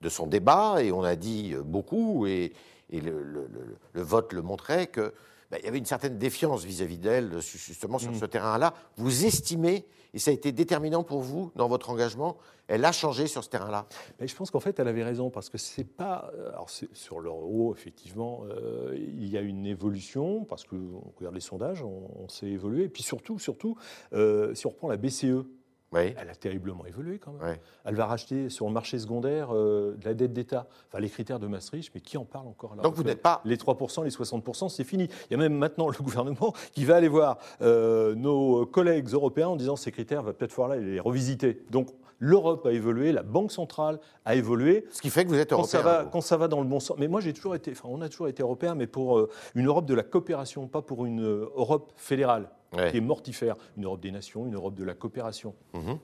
de 0.00 0.08
son 0.08 0.26
débat, 0.26 0.82
et 0.82 0.92
on 0.92 1.02
a 1.02 1.16
dit 1.16 1.54
euh, 1.54 1.62
beaucoup, 1.62 2.26
et, 2.26 2.52
le, 2.92 3.48
vote 3.94 4.32
le 4.32 4.42
montrait 4.42 4.86
que 4.86 5.12
ben, 5.50 5.58
il 5.60 5.64
y 5.64 5.68
avait 5.68 5.78
une 5.78 5.86
certaine 5.86 6.18
défiance 6.18 6.64
vis-à-vis 6.64 6.98
d'elle, 6.98 7.40
justement 7.40 7.98
sur 7.98 8.12
mmh. 8.12 8.20
ce 8.20 8.26
terrain-là. 8.26 8.74
Vous 8.96 9.24
estimez, 9.24 9.86
et 10.16 10.18
ça 10.18 10.30
a 10.30 10.34
été 10.34 10.50
déterminant 10.50 11.04
pour 11.04 11.20
vous 11.20 11.52
dans 11.56 11.68
votre 11.68 11.90
engagement, 11.90 12.38
elle 12.68 12.86
a 12.86 12.90
changé 12.90 13.26
sur 13.26 13.44
ce 13.44 13.50
terrain-là? 13.50 13.84
Je 14.18 14.34
pense 14.34 14.50
qu'en 14.50 14.60
fait, 14.60 14.80
elle 14.80 14.88
avait 14.88 15.04
raison, 15.04 15.28
parce 15.28 15.50
que 15.50 15.58
c'est 15.58 15.84
pas. 15.84 16.32
Euh, 16.38 16.48
alors, 16.52 16.70
sur 16.70 17.20
l'euro, 17.20 17.74
effectivement, 17.76 18.40
euh, 18.48 18.96
il 18.96 19.28
y 19.28 19.36
a 19.36 19.42
une 19.42 19.66
évolution, 19.66 20.46
parce 20.46 20.64
qu'on 20.64 21.12
regarde 21.18 21.34
les 21.34 21.42
sondages, 21.42 21.82
on, 21.82 22.28
s'est 22.28 22.46
évolué. 22.46 22.84
Et 22.84 22.88
puis 22.88 23.02
surtout, 23.02 23.38
surtout 23.38 23.76
euh, 24.14 24.54
si 24.54 24.66
on 24.66 24.70
reprend 24.70 24.88
la 24.88 24.96
BCE, 24.96 25.44
elle 25.94 26.30
a 26.30 26.34
terriblement 26.34 26.84
évolué 26.86 27.18
quand 27.18 27.32
même. 27.32 27.56
Elle 27.84 27.94
va 27.94 28.06
racheter 28.06 28.50
sur 28.50 28.66
le 28.66 28.72
marché 28.72 28.98
secondaire 28.98 29.52
de 29.52 29.96
la 30.04 30.14
dette 30.14 30.32
d'État. 30.32 30.66
Enfin, 30.88 31.00
les 31.00 31.08
critères 31.08 31.38
de 31.38 31.46
Maastricht, 31.46 31.90
mais 31.94 32.00
qui 32.00 32.18
en 32.18 32.24
parle 32.24 32.48
encore 32.48 32.74
là? 32.74 32.82
Donc 32.82 32.94
vous 32.94 33.04
n'êtes 33.04 33.22
pas. 33.22 33.40
Les 33.44 33.56
3%, 33.56 34.04
les 34.04 34.10
60%, 34.10 34.68
c'est 34.68 34.84
fini. 34.84 35.08
Il 35.30 35.32
y 35.32 35.34
a 35.34 35.38
même 35.38 35.54
maintenant 35.54 35.88
le 35.88 35.96
gouvernement 36.02 36.52
qui 36.72 36.84
va 36.84 36.96
aller 36.96 37.08
voir 37.08 37.38
nos 37.60 38.66
collègues 38.66 39.08
européens 39.08 39.48
en 39.48 39.56
disant 39.56 39.76
ces 39.76 39.92
critères, 39.92 40.22
va 40.22 40.32
peut-être 40.32 40.52
falloir 40.52 40.76
les 40.76 41.00
revisiter. 41.00 41.64
Donc 41.70 41.88
l'Europe 42.18 42.66
a 42.66 42.72
évolué, 42.72 43.12
la 43.12 43.22
Banque 43.22 43.52
centrale 43.52 43.98
a 44.24 44.34
évolué. 44.34 44.84
Ce 44.90 45.00
qui 45.00 45.10
fait 45.10 45.24
que 45.24 45.28
vous 45.28 45.38
êtes 45.38 45.52
européen. 45.52 45.66
Quand 45.66 45.70
ça 45.70 45.82
va, 45.82 46.04
quand 46.04 46.20
ça 46.20 46.36
va 46.36 46.48
dans 46.48 46.60
le 46.60 46.66
bon 46.66 46.80
sens. 46.80 46.96
Mais 46.98 47.08
moi, 47.08 47.20
j'ai 47.20 47.32
toujours 47.32 47.54
été, 47.54 47.72
enfin, 47.72 47.88
on 47.90 48.00
a 48.00 48.08
toujours 48.08 48.28
été 48.28 48.42
européen, 48.42 48.74
mais 48.74 48.86
pour 48.86 49.18
euh, 49.18 49.30
une 49.54 49.66
Europe 49.66 49.86
de 49.86 49.94
la 49.94 50.02
coopération, 50.02 50.66
pas 50.66 50.82
pour 50.82 51.06
une 51.06 51.22
euh, 51.22 51.50
Europe 51.56 51.92
fédérale, 51.96 52.48
qui 52.76 52.96
est 52.96 53.00
mortifère. 53.00 53.56
Une 53.76 53.84
Europe 53.84 54.00
des 54.00 54.12
nations, 54.12 54.46
une 54.46 54.54
Europe 54.54 54.74
de 54.74 54.84
la 54.84 54.94
coopération. 54.94 55.54
Mhm. 55.74 55.98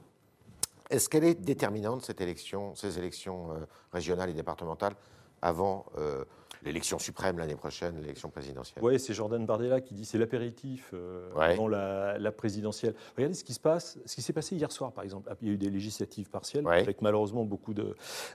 Est-ce 0.91 1.09
qu'elle 1.09 1.25
est 1.25 1.41
déterminante, 1.41 2.03
cette 2.03 2.21
élection, 2.21 2.75
ces 2.75 2.99
élections 2.99 3.53
euh, 3.53 3.67
régionales 3.93 4.31
et 4.31 4.35
départementales, 4.35 4.95
avant 5.41 5.87
l'élection 6.65 6.99
suprême 6.99 7.39
l'année 7.39 7.57
prochaine, 7.57 8.01
l'élection 8.01 8.29
présidentielle. 8.31 8.83
Oui, 8.83 8.99
c'est 8.99 9.15
Jordan 9.15 9.45
Bardella 9.45 9.81
qui 9.81 9.95
dit 9.95 10.05
c'est 10.05 10.19
l'apéritif 10.19 10.91
euh, 10.95 11.29
avant 11.37 11.69
la, 11.69 12.33
présidentielle. 12.33 12.95
Regardez 13.17 13.35
ce 13.35 13.45
qui 13.45 13.55
se 13.55 13.61
passe, 13.61 13.99
ce 14.05 14.15
qui 14.15 14.23
s'est 14.23 14.33
passé 14.33 14.57
hier 14.57 14.71
soir, 14.71 14.93
par 14.93 15.05
exemple. 15.05 15.33
Il 15.43 15.49
y 15.49 15.51
a 15.51 15.55
eu 15.55 15.59
des 15.59 15.71
législatives 15.71 16.31
partielles, 16.31 16.67
avec 16.67 17.03
malheureusement 17.03 17.45
beaucoup 17.45 17.75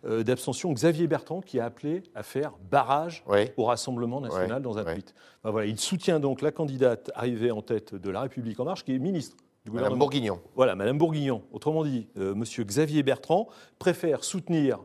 euh, 0.05 0.23
d'abstention. 0.23 0.71
Xavier 0.71 1.07
Bertrand 1.07 1.41
qui 1.41 1.59
a 1.59 1.65
appelé 1.65 2.03
à 2.15 2.23
faire 2.23 2.53
barrage 2.69 3.23
au 3.57 3.65
Rassemblement 3.65 4.21
national 4.21 4.61
dans 4.61 4.77
un 4.77 4.83
tweet. 4.83 5.13
Ben 5.43 5.51
voilà, 5.51 5.67
il 5.67 5.79
soutient 5.79 6.19
donc 6.19 6.41
la 6.41 6.51
candidate 6.51 7.11
arrivée 7.15 7.51
en 7.51 7.61
tête 7.61 7.95
de 7.95 8.09
La 8.09 8.21
République 8.21 8.59
En 8.59 8.65
Marche, 8.65 8.83
qui 8.83 8.93
est 8.93 8.99
ministre 8.99 9.37
du 9.63 9.71
gouvernement. 9.71 9.95
Madame 9.95 9.99
Bourguignon. 9.99 10.39
Voilà, 10.55 10.75
Madame 10.75 10.97
Bourguignon. 10.97 11.43
Autrement 11.51 11.83
dit. 11.83 12.07
Euh, 12.17 12.35
Monsieur 12.35 12.63
Xavier 12.63 13.03
Bertrand 13.03 13.47
préfère 13.79 14.23
soutenir 14.23 14.79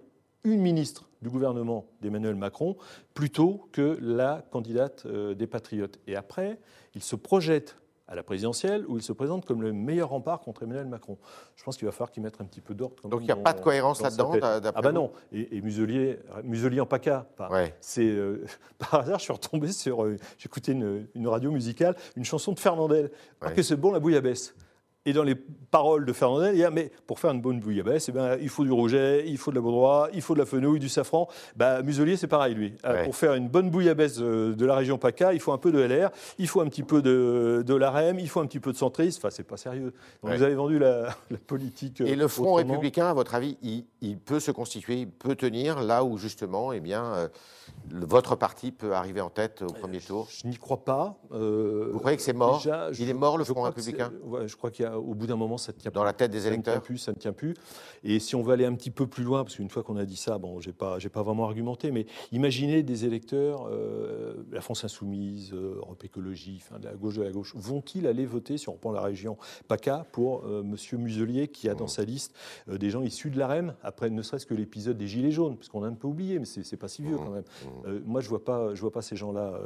une 0.44 0.61
ministre 0.61 1.09
du 1.21 1.31
gouvernement 1.31 1.87
d'Emmanuel 2.00 2.35
Macron 2.35 2.77
plutôt 3.15 3.69
que 3.73 3.99
la 4.00 4.44
candidate 4.50 5.05
euh, 5.06 5.35
des 5.35 5.47
Patriotes. 5.47 5.99
Et 6.06 6.17
après, 6.17 6.59
il 6.94 7.03
se 7.03 7.17
projette 7.17 7.77
à 8.09 8.15
la 8.15 8.23
présidentielle 8.23 8.85
où 8.89 8.99
il 8.99 9.03
se 9.03 9.12
présente 9.12 9.47
comme 9.47 9.62
le 9.62 9.73
meilleur 9.73 10.11
rempart 10.11 10.41
contre 10.41 10.65
Emmanuel 10.65 10.87
Macron. 10.87 11.17
Je 11.56 11.65
pense 11.65 11.77
qu'il 11.77 11.87
va 11.87 11.93
falloir 11.93 12.11
qu'il 12.11 12.23
mette 12.23 12.41
un 12.41 12.44
petit 12.44 12.61
peu 12.61 12.75
d'ordre. 12.75 13.09
Donc 13.09 13.21
il 13.23 13.25
n'y 13.25 13.31
a 13.31 13.37
pas 13.37 13.55
de 13.55 13.61
cohérence 13.61 14.03
là-dedans 14.03 14.35
Ah 14.43 14.83
ben 14.83 14.93
non. 14.93 15.12
Et, 15.33 15.61
Muselier, 15.62 16.19
Muselier 16.44 16.81
en 16.81 16.87
PACA. 16.87 17.27
C'est 17.81 18.05
euh, 18.05 18.44
par 18.79 18.96
hasard, 18.96 19.19
je 19.19 19.25
suis 19.25 19.32
retombé 19.32 19.72
sur. 19.72 20.05
Euh, 20.05 20.19
j'écoutais 20.37 20.72
une, 20.72 21.06
une, 21.15 21.29
radio 21.29 21.51
musicale, 21.51 21.96
une 22.17 22.25
chanson 22.25 22.53
de 22.53 22.61
Fernandel. 22.61 23.11
Ouais. 23.41 23.55
que 23.55 23.63
c'est 23.63 23.77
bon 23.77 23.93
la 23.93 24.01
bouillabaisse. 24.01 24.55
Et 25.05 25.13
dans 25.13 25.25
les 25.25 25.35
paroles 25.35 26.05
de 26.05 26.13
Fernandel, 26.13 26.55
il 26.55 26.61
y 26.61 26.65
a 26.65 26.71
mais 26.71 26.93
pour 27.09 27.19
faire 27.19 27.32
une 27.32 27.41
bonne 27.41 27.59
bouillabaisse, 27.59 28.09
eh 28.09 28.13
ben, 28.13 28.39
il 28.41 28.49
faut 28.49 28.63
du 28.63 28.71
rouget, 28.71 29.25
il 29.27 29.37
faut 29.37 29.51
de 29.51 29.56
la 29.56 29.61
baudroie, 29.61 30.09
il 30.15 30.23
faut 30.23 30.35
de 30.35 30.39
la 30.39 30.47
fenouil, 30.47 30.79
du 30.79 30.89
safran. 30.89 31.29
Bah, 31.56 31.82
Muselier, 31.82 32.17
c'est 32.17 32.29
pareil, 32.29 32.55
lui. 32.55 32.75
Euh, 32.85 33.05
pour 33.05 33.17
faire 33.17 33.35
une 33.35 33.49
bonne 33.49 33.69
bouillabaisse 33.69 34.19
euh, 34.21 34.55
de 34.55 34.65
la 34.65 34.77
région 34.77 34.99
PACA, 34.99 35.32
il 35.32 35.41
faut 35.41 35.53
un 35.53 35.59
peu 35.59 35.73
de 35.73 35.81
LR, 35.81 36.11
il 36.39 36.47
faut 36.47 36.61
un 36.61 36.69
petit 36.69 36.85
peu 36.85 37.03
de, 37.03 37.65
de 37.67 37.75
l'AREM, 37.75 38.21
il 38.21 38.29
faut 38.29 38.41
un 38.41 38.47
petit 38.47 38.61
peu 38.61 38.71
de 38.71 38.77
centriste. 38.77 39.19
Enfin, 39.19 39.31
c'est 39.31 39.43
pas 39.43 39.56
sérieux. 39.56 39.93
Donc, 40.23 40.35
Vous 40.35 40.43
avez 40.43 40.55
vendu 40.55 40.79
la, 40.79 41.17
politique. 41.49 42.01
Et 42.01 42.15
le 42.15 42.29
Front 42.29 42.55
républicain, 42.55 43.06
à 43.06 43.15
votre 43.15 43.35
avis, 43.35 43.56
il, 44.01 44.19
peut 44.19 44.41
se 44.41 44.53
constituer, 44.53 45.01
il 45.01 45.11
peut 45.11 45.35
tenir 45.35 45.82
là 45.82 46.05
où 46.05 46.17
justement, 46.17 46.73
eh 46.73 46.81
bien, 46.81 47.05
euh, 47.05 47.29
votre 47.91 48.37
parti 48.37 48.71
peut 48.71 48.93
arriver 48.93 49.21
en 49.21 49.31
tête 49.31 49.63
au 49.63 49.73
premier 49.73 49.99
tour? 49.99 50.29
Je, 50.31 50.47
n'y 50.47 50.56
crois 50.59 50.85
pas. 50.85 51.17
Vous 51.31 51.99
croyez 51.99 52.17
que 52.17 52.23
c'est 52.23 52.32
mort? 52.32 52.63
Il 52.99 53.09
est 53.09 53.15
mort, 53.15 53.37
le 53.37 53.44
Front 53.44 53.63
républicain? 53.63 54.13
Je 54.47 54.55
crois 54.55 54.71
qu'il 54.71 54.85
y 54.85 54.89
a 54.89 54.92
au 54.96 55.15
bout 55.15 55.27
d'un 55.27 55.37
moment, 55.37 55.58
ça 55.58 55.72
ne 55.72 55.79
tient 55.79 55.91
Dans 55.91 56.05
la 56.05 56.13
tête 56.13 56.31
des 56.31 56.46
électeurs 56.46 56.75
ça 56.75 56.81
ne, 56.81 56.84
plus, 56.84 56.99
ça 56.99 57.13
ne 57.13 57.17
tient 57.17 57.32
plus. 57.32 57.55
Et 58.05 58.19
si 58.19 58.34
on 58.34 58.43
va 58.43 58.55
aller 58.55 58.65
un 58.65 58.75
petit 58.75 58.91
peu 58.91 59.06
plus 59.06 59.25
loin, 59.25 59.44
parce 59.44 59.56
qu'une 59.56 59.70
fois 59.70 59.82
qu'on 59.82 59.96
a 59.96 60.05
dit 60.05 60.17
ça, 60.17 60.39
bon, 60.39 60.61
je 60.61 60.69
n'ai 60.69 60.72
pas, 60.72 60.99
pas 60.99 61.22
vraiment 61.22 61.44
argumenté, 61.44 61.91
mais 61.91 62.06
imaginez 62.32 62.82
des 62.82 63.05
électeurs, 63.05 63.69
euh, 63.70 64.34
la 64.51 64.61
France 64.61 64.84
Insoumise, 64.84 65.53
euh, 65.53 65.77
Europe 65.77 66.03
Écologie, 66.05 66.61
enfin, 66.63 66.79
de 66.79 66.87
la 66.87 66.94
gauche 66.94 67.17
de 67.17 67.22
la 67.22 67.31
gauche, 67.31 67.53
vont-ils 67.55 68.06
aller 68.06 68.27
voter, 68.27 68.58
si 68.58 68.69
on 68.69 68.72
reprend 68.72 68.93
la 68.93 69.03
région 69.03 69.37
PACA, 69.69 70.06
pour 70.13 70.44
euh, 70.44 70.63
M. 70.63 70.77
Muselier, 70.99 71.49
qui 71.49 71.69
a 71.69 71.75
dans 71.75 71.84
mmh. 71.84 71.89
sa 71.89 72.05
liste 72.05 72.34
des 72.69 72.91
gens 72.91 73.03
issus 73.03 73.31
de 73.31 73.39
l'AREM, 73.39 73.75
après 73.82 74.11
ne 74.11 74.22
serait-ce 74.22 74.46
que 74.46 74.55
l'épisode 74.55 74.96
des 74.96 75.06
Gilets 75.06 75.31
jaunes, 75.31 75.56
parce 75.56 75.69
qu'on 75.69 75.84
a 75.84 75.89
un 75.89 75.94
peu 75.94 76.08
oublié, 76.08 76.39
mais 76.39 76.44
ce 76.44 76.61
n'est 76.61 76.79
pas 76.79 76.89
si 76.89 77.03
vieux 77.03 77.17
mmh. 77.17 77.19
quand 77.19 77.31
même. 77.31 77.44
Mmh. 77.84 77.99
moi, 78.05 78.20
je 78.20 78.27
ne 78.27 78.31
vois, 78.31 78.44
pas, 78.44 78.75
je 78.75 78.81
vois 78.81 78.93
pas 78.93 79.03
ces 79.03 79.17
gens-là 79.17 79.58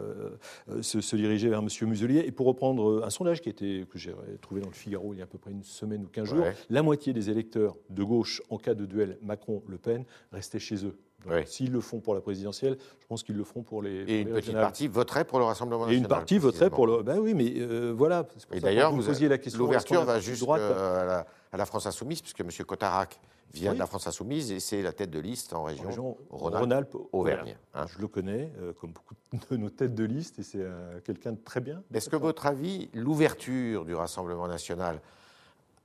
se, 0.81 1.01
se, 1.01 1.17
diriger 1.17 1.49
vers 1.49 1.61
M. 1.61 1.69
Muselier. 1.83 2.25
Et 2.27 2.33
pour 2.33 2.47
reprendre 2.47 3.03
un 3.05 3.11
sondage 3.11 3.41
qui 3.41 3.49
était, 3.49 3.87
que 3.91 3.99
j'ai 3.99 4.13
trouvé 4.41 4.61
dans 4.61 4.69
le 4.69 4.75
Figaro 4.75 5.15
il 5.17 5.21
y 5.21 5.23
a 5.23 5.25
à 5.25 5.27
peu 5.27 5.39
près 5.39 5.51
une 5.51 5.65
semaine 5.65 6.05
ou 6.05 6.09
quinze 6.09 6.29
jours, 6.29 6.45
la 6.69 6.83
moitié 6.83 7.15
des 7.15 7.31
électeurs 7.31 7.75
de 7.89 8.05
gauche, 8.05 8.43
en 8.51 8.59
cas 8.59 8.75
de 8.75 8.85
duel 8.85 9.19
Macron-Le 9.23 9.79
Pen, 9.79 10.05
restaient 10.31 10.59
chez 10.59 10.85
eux. 10.85 10.99
S'ils 11.47 11.73
le 11.73 11.81
font 11.81 11.99
pour 12.01 12.15
la 12.15 12.21
présidentielle, 12.21 12.77
je 13.01 13.07
pense 13.07 13.23
qu'ils 13.23 13.37
le 13.37 13.45
feront 13.45 13.63
pour 13.63 13.83
les. 13.83 14.03
Et 14.03 14.21
une 14.21 14.31
petite 14.31 14.53
partie 14.53 14.87
voterait 14.87 15.25
pour 15.25 15.39
le 15.39 15.45
Rassemblement 15.45 15.87
national. 15.87 15.99
Et 15.99 16.03
une 16.03 16.09
partie 16.09 16.39
voterait 16.39 16.71
pour 16.71 16.87
le. 16.87 17.03
Ben 17.03 17.19
oui, 17.19 17.35
mais 17.35 17.53
euh, 17.57 17.93
voilà. 17.97 18.27
Et 18.53 18.61
d'ailleurs, 18.61 18.93
vous, 18.93 19.03
posiez 19.03 19.29
la 19.29 19.39
question. 19.39 19.59
L'ouverture 19.59 20.05
va 20.05 20.21
juste 20.21 20.45
à, 20.49 20.57
la, 20.57 21.27
à, 21.53 21.57
la, 21.57 21.67
France 21.67 21.87
Insoumise, 21.87 22.23
puisque 22.23 22.41
M. 22.41 22.51
Cotarac 22.65 23.19
vient 23.53 23.75
de 23.75 23.79
la 23.79 23.87
France 23.87 24.07
Insoumise 24.07 24.53
et 24.53 24.61
c'est 24.61 24.83
la 24.83 24.93
tête 24.93 25.11
de 25.11 25.19
liste 25.19 25.53
en 25.53 25.65
région, 25.65 26.17
Rhône-Alpes-Auvergne. 26.31 27.57
Hein. 27.75 27.87
Je 27.89 27.99
le 27.99 28.09
connais, 28.09 28.53
euh, 28.61 28.73
comme 28.73 28.93
beaucoup 28.93 29.15
de 29.51 29.57
nos 29.57 29.71
têtes 29.71 29.95
de 29.95 30.05
liste, 30.05 30.39
et 30.39 30.43
c'est 30.43 30.61
euh, 30.61 31.01
quelqu'un 31.01 31.33
de 31.33 31.41
très 31.43 31.61
bien. 31.61 31.83
Est-ce 31.93 32.09
que, 32.09 32.17
votre 32.17 32.47
avis, 32.47 32.91
l'ouverture 32.95 33.85
du 33.85 33.95
Rassemblement 33.95 34.49
national 34.49 35.01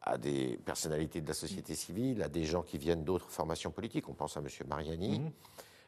à 0.03 0.17
des 0.17 0.59
personnalités 0.65 1.21
de 1.21 1.27
la 1.27 1.33
société 1.33 1.75
civile, 1.75 2.23
à 2.23 2.29
des 2.29 2.43
gens 2.43 2.63
qui 2.63 2.77
viennent 2.77 3.03
d'autres 3.03 3.29
formations 3.29 3.71
politiques, 3.71 4.09
on 4.09 4.13
pense 4.13 4.35
à 4.37 4.39
M. 4.39 4.47
Mariani, 4.67 5.19
mhm. 5.19 5.31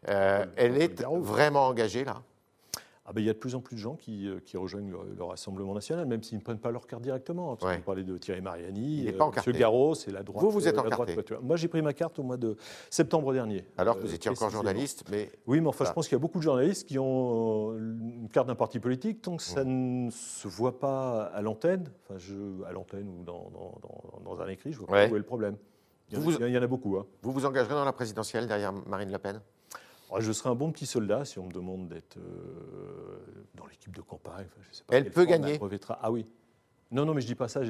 euh, 0.09 0.45
elle 0.55 0.81
est 0.81 1.01
vraiment 1.01 1.67
engagée 1.67 2.03
là 2.03 2.21
ah 3.05 3.11
ben, 3.11 3.19
il 3.19 3.27
y 3.27 3.29
a 3.29 3.33
de 3.33 3.37
plus 3.37 3.53
en 3.53 3.59
plus 3.59 3.75
de 3.75 3.81
gens 3.81 3.95
qui, 3.95 4.29
euh, 4.29 4.39
qui 4.39 4.55
rejoignent 4.55 4.89
le, 4.89 5.23
Rassemblement 5.23 5.73
national, 5.73 6.05
même 6.05 6.23
s'ils 6.23 6.37
ne 6.37 6.43
prennent 6.43 6.59
pas 6.59 6.71
leur 6.71 6.87
carte 6.87 7.01
directement. 7.01 7.53
Hein, 7.53 7.57
parce 7.59 7.77
parlait 7.79 8.03
de 8.03 8.17
Thierry 8.17 8.41
Mariani, 8.41 9.03
il 9.03 9.09
euh, 9.09 9.31
M. 9.45 9.53
Garot, 9.53 9.95
c'est 9.95 10.11
la 10.11 10.23
droite. 10.23 10.43
Vous, 10.43 10.51
vous 10.51 10.67
êtes 10.67 10.77
euh, 10.77 10.81
encarté 10.81 11.17
Moi, 11.41 11.57
j'ai 11.57 11.67
pris 11.67 11.81
ma 11.81 11.93
carte 11.93 12.19
au 12.19 12.23
mois 12.23 12.37
de 12.37 12.55
septembre 12.89 13.33
dernier. 13.33 13.65
Alors 13.77 13.97
que 13.97 14.01
vous 14.01 14.13
étiez 14.13 14.31
encore 14.31 14.49
journaliste, 14.49 15.03
mais... 15.09 15.31
Oui, 15.47 15.59
mais 15.59 15.67
enfin, 15.67 15.85
je 15.85 15.91
pense 15.91 16.07
qu'il 16.07 16.15
y 16.15 16.19
a 16.19 16.19
beaucoup 16.19 16.37
de 16.37 16.43
journalistes 16.43 16.87
qui 16.87 16.97
ont 16.99 17.73
une 17.73 18.29
carte 18.31 18.47
d'un 18.47 18.55
parti 18.55 18.79
politique, 18.79 19.21
tant 19.21 19.35
que 19.35 19.43
ça 19.43 19.63
ne 19.65 20.09
se 20.09 20.47
voit 20.47 20.79
pas 20.79 21.23
à 21.23 21.41
l'antenne, 21.41 21.89
enfin, 22.03 22.17
je, 22.17 22.63
à 22.65 22.71
l'antenne 22.71 23.07
ou 23.09 23.23
dans, 23.23 23.49
dans, 23.51 24.21
dans, 24.23 24.41
un 24.41 24.47
écrit, 24.47 24.71
je 24.71 24.79
vois 24.79 24.87
pas 24.87 25.07
où 25.07 25.15
est 25.15 25.19
le 25.19 25.23
problème. 25.23 25.57
Il 26.11 26.19
y, 26.19 26.57
en, 26.57 26.61
a 26.61 26.67
beaucoup. 26.67 26.97
Hein. 26.97 27.05
Vous 27.21 27.31
vous 27.31 27.45
engagerez 27.45 27.73
dans 27.73 27.85
la 27.85 27.93
présidentielle 27.93 28.47
derrière 28.47 28.71
Marine 28.71 29.11
Le 29.11 29.17
Pen? 29.17 29.41
Je 30.19 30.31
serais 30.31 30.49
un 30.49 30.55
bon 30.55 30.71
petit 30.71 30.85
soldat 30.85 31.25
si 31.25 31.39
on 31.39 31.45
me 31.47 31.51
demande 31.51 31.87
d'être 31.87 32.17
euh, 32.17 33.19
dans 33.55 33.65
l'équipe 33.65 33.95
de 33.95 34.01
campagne. 34.01 34.47
Elle 34.89 35.09
peut 35.11 35.25
gagner. 35.25 35.59
Ah 36.01 36.11
oui. 36.11 36.25
Non, 36.93 37.05
non, 37.05 37.15
mais 37.15 37.21
je 37.21 37.25
dis 37.25 37.35
pas 37.35 37.47
ça. 37.47 37.61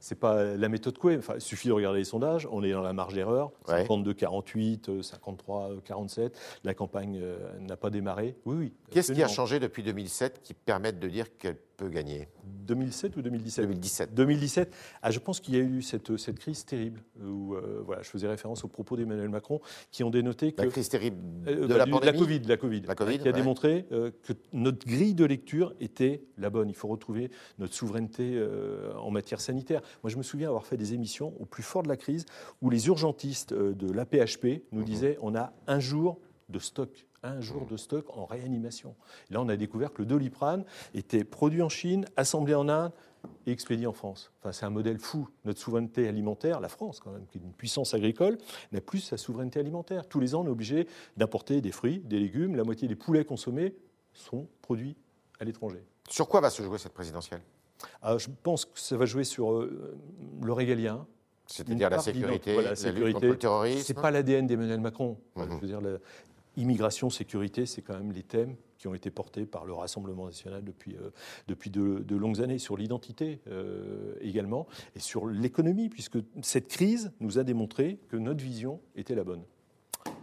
C'est 0.00 0.18
pas 0.18 0.56
la 0.56 0.68
méthode 0.68 0.96
Coué. 0.96 1.18
Enfin, 1.18 1.34
il 1.36 1.42
suffit 1.42 1.68
de 1.68 1.74
regarder 1.74 1.98
les 1.98 2.06
sondages. 2.06 2.48
On 2.50 2.64
est 2.64 2.72
dans 2.72 2.80
la 2.80 2.94
marge 2.94 3.12
d'erreur. 3.12 3.52
52, 3.66 4.14
48, 4.14 5.02
53, 5.02 5.72
47. 5.84 6.38
La 6.64 6.72
campagne 6.72 7.20
euh, 7.22 7.36
n'a 7.60 7.76
pas 7.76 7.90
démarré. 7.90 8.34
Oui, 8.46 8.56
oui. 8.58 8.72
Qu'est-ce 8.90 9.12
qui 9.12 9.22
a 9.22 9.28
changé 9.28 9.60
depuis 9.60 9.82
2007 9.82 10.40
qui 10.42 10.54
permet 10.54 10.92
de 10.92 11.08
dire 11.08 11.36
qu'elle 11.36 11.58
peut 11.82 11.88
gagner 11.88 12.28
2007 12.44 13.16
ou 13.16 13.22
2017 13.22 13.64
2017. 13.64 14.14
2017. 14.14 14.76
Ah, 15.02 15.10
je 15.10 15.18
pense 15.18 15.40
qu'il 15.40 15.54
y 15.54 15.58
a 15.58 15.60
eu 15.60 15.82
cette, 15.82 16.16
cette 16.16 16.38
crise 16.38 16.64
terrible 16.64 17.00
où 17.20 17.54
euh, 17.54 17.82
voilà, 17.84 18.02
je 18.02 18.08
faisais 18.08 18.28
référence 18.28 18.64
aux 18.64 18.68
propos 18.68 18.96
d'Emmanuel 18.96 19.28
Macron 19.28 19.60
qui 19.90 20.04
ont 20.04 20.10
dénoté 20.10 20.52
que 20.52 20.62
la 20.62 20.68
crise 20.68 20.88
terrible 20.88 21.18
euh, 21.48 21.66
de, 21.66 21.74
la, 21.74 21.86
pandémie, 21.86 22.06
la 22.06 22.12
Covid, 22.12 22.40
la 22.40 22.56
Covid, 22.56 22.80
la 22.82 22.94
COVID 22.94 23.18
qui 23.18 23.28
a 23.28 23.32
démontré 23.32 23.86
que 23.90 24.32
notre 24.52 24.86
grille 24.86 25.14
de 25.14 25.24
lecture 25.24 25.74
était 25.80 26.22
la 26.38 26.50
bonne. 26.50 26.68
Il 26.68 26.76
faut 26.76 26.88
retrouver 26.88 27.30
notre 27.58 27.74
souveraineté 27.74 28.40
en 28.96 29.10
matière 29.10 29.40
sanitaire. 29.40 29.80
Moi, 30.02 30.10
je 30.10 30.16
me 30.16 30.22
souviens 30.22 30.48
avoir 30.48 30.66
fait 30.66 30.76
des 30.76 30.94
émissions 30.94 31.34
au 31.40 31.46
plus 31.46 31.62
fort 31.62 31.82
de 31.82 31.88
la 31.88 31.96
crise 31.96 32.26
où 32.60 32.70
les 32.70 32.86
urgentistes 32.86 33.52
de 33.52 33.92
l'APHP 33.92 34.62
nous 34.72 34.80
mhm. 34.80 34.84
disaient 34.84 35.18
on 35.20 35.34
a 35.34 35.52
un 35.66 35.80
jour 35.80 36.20
de 36.48 36.58
stock 36.58 37.06
un 37.22 37.40
jour 37.40 37.66
de 37.66 37.76
stock 37.76 38.06
en 38.16 38.26
réanimation. 38.26 38.94
là, 39.30 39.40
on 39.40 39.48
a 39.48 39.56
découvert 39.56 39.92
que 39.92 40.02
le 40.02 40.06
doliprane 40.06 40.64
était 40.94 41.24
produit 41.24 41.62
en 41.62 41.68
Chine, 41.68 42.04
assemblé 42.16 42.54
en 42.54 42.68
Inde 42.68 42.92
et 43.46 43.52
expédié 43.52 43.86
en 43.86 43.92
France. 43.92 44.32
Enfin, 44.40 44.52
c'est 44.52 44.66
un 44.66 44.70
modèle 44.70 44.98
fou. 44.98 45.28
Notre 45.44 45.60
souveraineté 45.60 46.08
alimentaire, 46.08 46.60
la 46.60 46.68
France, 46.68 47.00
quand 47.00 47.12
même, 47.12 47.26
qui 47.26 47.38
est 47.38 47.42
une 47.42 47.52
puissance 47.52 47.94
agricole, 47.94 48.38
n'a 48.72 48.80
plus 48.80 49.00
sa 49.00 49.16
souveraineté 49.16 49.60
alimentaire. 49.60 50.08
Tous 50.08 50.20
les 50.20 50.34
ans, 50.34 50.42
on 50.42 50.46
est 50.46 50.50
obligé 50.50 50.88
d'importer 51.16 51.60
des 51.60 51.72
fruits, 51.72 52.00
des 52.00 52.18
légumes. 52.18 52.56
La 52.56 52.64
moitié 52.64 52.88
des 52.88 52.96
poulets 52.96 53.24
consommés 53.24 53.74
sont 54.12 54.48
produits 54.60 54.96
à 55.38 55.44
l'étranger. 55.44 55.84
Sur 56.08 56.28
quoi 56.28 56.40
va 56.40 56.50
se 56.50 56.62
jouer 56.62 56.78
cette 56.78 56.92
présidentielle? 56.92 57.42
Ah, 58.02 58.18
Je 58.18 58.28
pense 58.42 58.64
que 58.64 58.78
ça 58.78 58.96
va 58.96 59.06
jouer 59.06 59.24
sur 59.24 59.52
euh, 59.52 59.96
le 60.42 60.52
régalien, 60.52 61.06
c'est-à-dire 61.46 61.90
la 61.90 61.98
sécurité, 61.98 62.62
la, 62.62 62.76
sécurité, 62.76 63.12
contre 63.12 63.26
le 63.26 63.38
terrorisme. 63.38 63.82
C'est 63.84 63.94
pas 63.94 64.10
l'ADN 64.10 64.46
d'Emmanuel 64.46 64.80
Macron. 64.80 65.18
Mhm. 65.36 65.46
Je 65.48 65.54
veux 65.54 65.66
dire, 65.66 65.80
immigration, 66.56 67.10
sécurité, 67.10 67.66
c'est 67.66 67.82
quand 67.82 67.94
même 67.94 68.12
les 68.12 68.22
thèmes 68.22 68.56
qui 68.78 68.88
ont 68.88 68.94
été 68.94 69.10
portés 69.10 69.46
par 69.46 69.64
le 69.64 69.72
Rassemblement 69.72 70.26
national 70.26 70.64
depuis, 70.64 70.96
euh, 70.96 71.10
depuis 71.46 71.70
de, 71.70 72.16
longues 72.16 72.40
années, 72.40 72.58
sur 72.58 72.76
l'identité 72.76 73.40
euh, 73.48 74.14
également, 74.20 74.66
et 74.96 74.98
sur 74.98 75.26
l'économie, 75.26 75.88
puisque 75.88 76.18
cette 76.42 76.68
crise 76.68 77.12
nous 77.20 77.38
a 77.38 77.44
démontré 77.44 77.98
que 78.08 78.16
notre 78.16 78.42
vision 78.42 78.80
était 78.96 79.14
la 79.14 79.24
bonne. 79.24 79.44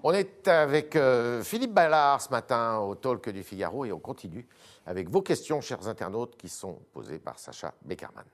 On 0.03 0.12
est 0.12 0.48
avec 0.48 0.95
euh, 0.95 1.41
Philippe 1.43 1.74
Ballard 1.74 2.21
ce 2.21 2.29
matin 2.29 2.79
au 2.79 2.95
Talk 2.95 3.29
du 3.29 3.43
Figaro 3.43 3.86
et 3.86 3.91
on 3.91 4.00
continue 4.00 4.48
avec 4.86 5.09
vos 5.09 5.21
questions, 5.21 5.62
chers 5.62 5.88
internautes, 5.88 6.36
qui 6.38 6.50
sont 6.50 6.79
posées 6.93 7.19
par 7.19 7.39
Sacha 7.39 7.74
Beckerman. 7.83 8.25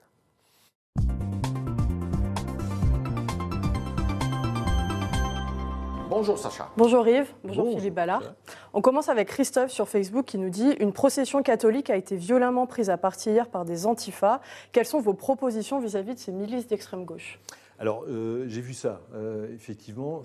Bonjour 6.15 6.37
Sacha. 6.37 6.71
Bonjour 6.77 7.05
Yves, 7.05 7.27
bonjour, 7.43 7.69
Philippe 7.77 7.95
Ballard. 7.95 8.23
On 8.71 8.79
commence 8.79 9.09
avec 9.09 9.27
Christophe 9.27 9.69
sur 9.69 9.89
Facebook 9.89 10.23
qui 10.23 10.37
nous 10.37 10.49
dit 10.49 10.71
Une 10.79 10.93
procession 10.93 11.43
catholique 11.43 11.89
a 11.89 11.97
été 11.97 12.15
violemment 12.15 12.67
prise 12.67 12.89
à 12.89 12.95
partie 12.95 13.31
hier 13.31 13.49
par 13.49 13.65
des 13.65 13.85
antifas. 13.85 14.39
Quelles 14.71 14.85
sont 14.85 15.01
vos 15.01 15.13
propositions 15.13 15.81
vis-à-vis 15.81 16.15
de 16.15 16.19
ces 16.19 16.31
milices 16.31 16.67
d'extrême 16.67 17.03
gauche? 17.03 17.37
Alors, 17.79 18.05
euh, 18.07 18.45
j'ai 18.47 18.61
vu 18.61 18.73
ça. 18.73 19.01
Euh, 19.13 19.53
effectivement, 19.53 20.21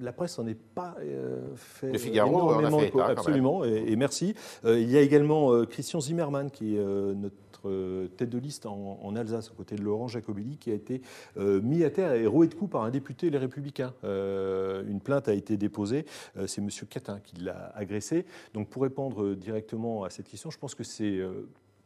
la 0.00 0.12
presse 0.12 0.38
n'en 0.38 0.46
est 0.46 0.58
pas 0.58 0.96
euh, 1.00 1.40
fait 1.56 1.92
Le 1.92 1.98
Figaro 1.98 2.60
énormément. 2.60 2.78
Fait, 2.80 3.00
absolument, 3.00 3.64
et, 3.64 3.96
merci. 3.96 4.34
il 4.64 4.90
y 4.90 4.96
a 4.96 5.00
également 5.00 5.64
Christian 5.66 6.00
Zimmermann 6.00 6.50
qui 6.50 6.76
est 6.76 6.80
notre 6.80 7.36
euh, 7.66 8.08
tête 8.08 8.30
de 8.30 8.38
liste 8.38 8.66
en, 8.66 9.16
Alsace, 9.16 9.50
aux 9.50 9.54
côtés 9.54 9.76
de 9.76 9.82
Laurent 9.82 10.08
Jacobelli, 10.08 10.58
qui 10.58 10.70
a 10.70 10.74
été 10.74 11.02
euh, 11.36 11.60
mis 11.60 11.84
à 11.84 11.90
terre 11.90 12.12
et 12.12 12.26
roué 12.26 12.46
de 12.46 12.54
coups 12.54 12.70
par 12.70 12.82
un 12.82 12.90
député 12.90 13.30
Les 13.30 13.38
Républicains. 13.38 13.94
Euh, 14.04 14.84
une 14.88 15.00
plainte 15.00 15.28
a 15.28 15.34
été 15.34 15.56
déposée, 15.56 16.04
c'est 16.46 16.60
M. 16.60 16.68
Catin 16.88 17.20
qui 17.20 17.36
l'a 17.36 17.72
agressé. 17.74 18.26
Donc 18.54 18.68
pour 18.68 18.82
répondre 18.82 19.34
directement 19.34 20.04
à 20.04 20.10
cette 20.10 20.28
question, 20.28 20.50
je 20.50 20.58
pense 20.58 20.74
que 20.74 20.84
c'est 20.84 21.20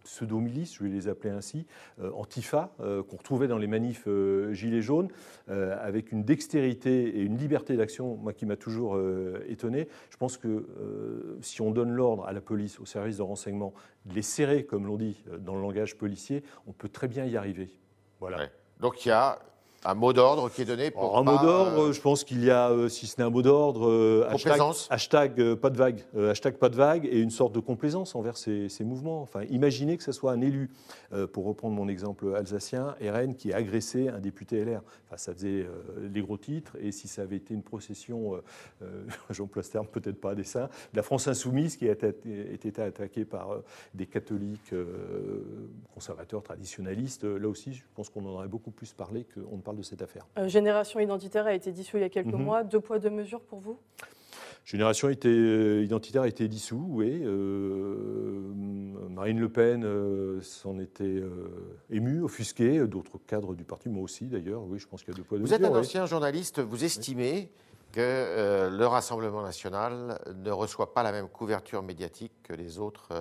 pseudo-milices, 0.02 0.74
je 0.74 0.84
vais 0.84 0.90
les 0.90 1.08
appeler 1.08 1.30
ainsi, 1.30 1.66
euh, 2.00 2.10
antifa, 2.12 2.74
euh, 2.80 3.02
qu'on 3.02 3.16
retrouvait 3.16 3.48
dans 3.48 3.58
les 3.58 3.66
manifs 3.66 4.04
euh, 4.06 4.52
gilets 4.52 4.82
jaunes, 4.82 5.08
avec 5.48 6.12
une 6.12 6.24
dextérité 6.24 7.18
et 7.18 7.20
une 7.20 7.36
liberté 7.36 7.76
d'action, 7.76 8.16
moi 8.16 8.32
qui 8.32 8.46
m'a 8.46 8.56
toujours 8.56 8.98
étonné. 9.48 9.88
Je 10.08 10.16
pense 10.16 10.38
que 10.38 10.66
si 11.40 11.60
on 11.60 11.70
donne 11.70 11.90
l'ordre 11.90 12.24
à 12.24 12.32
la 12.32 12.40
police, 12.40 12.80
aux 12.80 12.86
services 12.86 13.18
de 13.18 13.22
renseignement, 13.22 13.74
de 14.06 14.14
les 14.14 14.22
serrer, 14.22 14.64
comme 14.64 14.86
l'on 14.86 14.96
dit 14.96 15.22
dans 15.40 15.54
le 15.54 15.60
langage 15.60 15.96
policier, 15.96 16.42
on 16.66 16.72
peut 16.72 16.88
très 16.88 17.06
bien 17.06 17.26
y 17.26 17.36
arriver. 17.36 17.70
Voilà. 18.18 18.48
Donc 18.80 19.04
il 19.04 19.10
y 19.10 19.12
a 19.12 19.40
un 19.84 19.94
mot 19.94 20.12
d'ordre 20.12 20.48
qui 20.48 20.62
est 20.62 20.64
donné 20.64 20.90
pour. 20.90 21.18
un 21.18 21.22
mot 21.22 21.38
d'ordre, 21.38 21.88
euh, 21.88 21.92
je 21.92 22.00
pense 22.00 22.24
qu'il 22.24 22.44
y 22.44 22.50
a, 22.50 22.70
euh, 22.70 22.88
si 22.88 23.06
ce 23.06 23.18
n'est 23.18 23.26
un 23.26 23.30
mot 23.30 23.42
d'ordre, 23.42 23.88
euh, 23.88 24.28
hashtag, 24.30 25.54
pas 25.54 25.70
de 25.70 25.76
vague, 25.76 26.04
hashtag 26.16 26.56
pas 26.56 26.68
de 26.68 26.76
vague 26.76 27.06
et 27.06 27.18
une 27.18 27.30
sorte 27.30 27.52
de 27.52 27.60
complaisance 27.60 28.14
envers 28.14 28.36
ces, 28.36 28.68
mouvements. 28.80 29.22
Enfin, 29.22 29.42
imaginez 29.50 29.96
que 29.96 30.02
ce 30.02 30.12
soit 30.12 30.32
un 30.32 30.40
élu, 30.40 30.70
pour 31.32 31.44
reprendre 31.44 31.74
mon 31.74 31.88
exemple 31.88 32.34
alsacien, 32.34 32.94
RN, 33.00 33.34
qui 33.34 33.52
a 33.52 33.56
agressé 33.56 34.08
un 34.08 34.18
député 34.18 34.64
LR. 34.64 34.82
Enfin, 35.06 35.16
ça 35.16 35.34
faisait 35.34 35.66
les 36.12 36.22
gros 36.22 36.36
titres, 36.36 36.76
et 36.80 36.90
si 36.90 37.06
ça 37.06 37.22
avait 37.22 37.36
été 37.36 37.54
une 37.54 37.62
procession, 37.62 38.40
j'emploie 39.30 39.62
ce 39.62 39.70
terme 39.70 39.86
peut-être 39.86 40.20
pas 40.20 40.30
à 40.30 40.34
dessein, 40.34 40.68
de 40.92 40.96
la 40.96 41.02
France 41.02 41.28
insoumise 41.28 41.76
qui 41.76 41.88
a 41.88 41.92
été, 41.92 42.08
été 42.52 42.82
attaquée 42.82 43.24
par 43.24 43.60
des 43.94 44.06
catholiques 44.06 44.74
conservateurs, 45.94 46.42
traditionnalistes, 46.42 47.24
là 47.24 47.48
aussi, 47.48 47.74
je 47.74 47.82
pense 47.94 48.08
qu'on 48.08 48.24
en 48.26 48.34
aurait 48.34 48.48
beaucoup 48.48 48.70
plus 48.70 48.92
parlé 48.92 49.24
qu'on 49.24 49.56
ne 49.56 49.62
parle 49.62 49.71
de 49.74 49.82
cette 49.82 50.02
affaire. 50.02 50.26
Euh, 50.38 50.48
Génération 50.48 51.00
identitaire 51.00 51.46
a 51.46 51.54
été 51.54 51.72
dissous 51.72 51.96
il 51.96 52.00
y 52.00 52.04
a 52.04 52.08
quelques 52.08 52.26
mhm. 52.32 52.42
mois. 52.42 52.64
Deux 52.64 52.80
poids, 52.80 52.98
deux 52.98 53.10
mesures 53.10 53.40
pour 53.40 53.60
vous? 53.60 53.78
Génération 54.64 55.08
était, 55.08 55.28
euh, 55.28 55.82
identitaire 55.82 56.22
a 56.22 56.28
été 56.28 56.46
dissous, 56.46 56.84
oui. 56.88 57.20
Euh, 57.24 58.52
Marine 59.10 59.40
Le 59.40 59.48
Pen 59.48 59.84
s'en 60.40 60.78
était 60.78 61.22
émue, 61.90 62.22
offusquée. 62.22 62.86
D'autres 62.86 63.18
cadres 63.26 63.54
du 63.54 63.64
parti, 63.64 63.88
moi 63.88 64.02
aussi 64.02 64.26
d'ailleurs. 64.26 64.62
Oui, 64.64 64.78
je 64.78 64.86
pense 64.86 65.02
qu'il 65.02 65.12
y 65.12 65.14
a 65.14 65.16
deux 65.16 65.24
poids, 65.24 65.38
deux 65.38 65.42
mesures. 65.42 65.58
Vous 65.58 65.64
êtes 65.64 65.70
un 65.70 65.78
ancien 65.78 66.06
journaliste. 66.06 66.60
Vous 66.60 66.84
estimez 66.84 67.50
que 67.92 68.70
le 68.70 68.86
Rassemblement 68.86 69.42
national 69.42 70.18
ne 70.34 70.50
reçoit 70.50 70.94
pas 70.94 71.02
la 71.02 71.12
même 71.12 71.28
couverture 71.28 71.82
médiatique 71.82 72.32
que 72.42 72.54
les 72.54 72.78
autres 72.78 73.12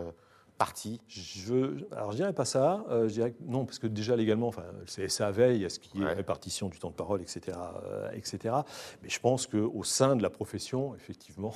parti 0.61 1.01
je, 1.07 1.83
Alors 1.91 2.11
je 2.11 2.17
dirais 2.17 2.33
pas 2.33 2.45
ça. 2.45 2.85
Euh, 2.91 3.07
je 3.07 3.13
dirais 3.13 3.33
non, 3.47 3.65
parce 3.65 3.79
que 3.79 3.87
déjà 3.87 4.15
légalement, 4.15 4.47
enfin, 4.47 4.65
le 4.79 4.85
CSA 4.85 5.31
veille 5.31 5.65
à 5.65 5.69
ce 5.69 5.79
qui 5.79 5.99
est 5.99 6.13
répartition 6.13 6.69
du 6.69 6.77
temps 6.77 6.91
de 6.91 6.95
parole, 6.95 7.19
etc., 7.19 7.57
euh, 7.87 8.11
etc. 8.13 8.53
Mais 9.01 9.09
je 9.09 9.19
pense 9.19 9.47
qu'au 9.47 9.83
sein 9.83 10.15
de 10.15 10.21
la 10.21 10.29
profession, 10.29 10.93
effectivement, 10.93 11.55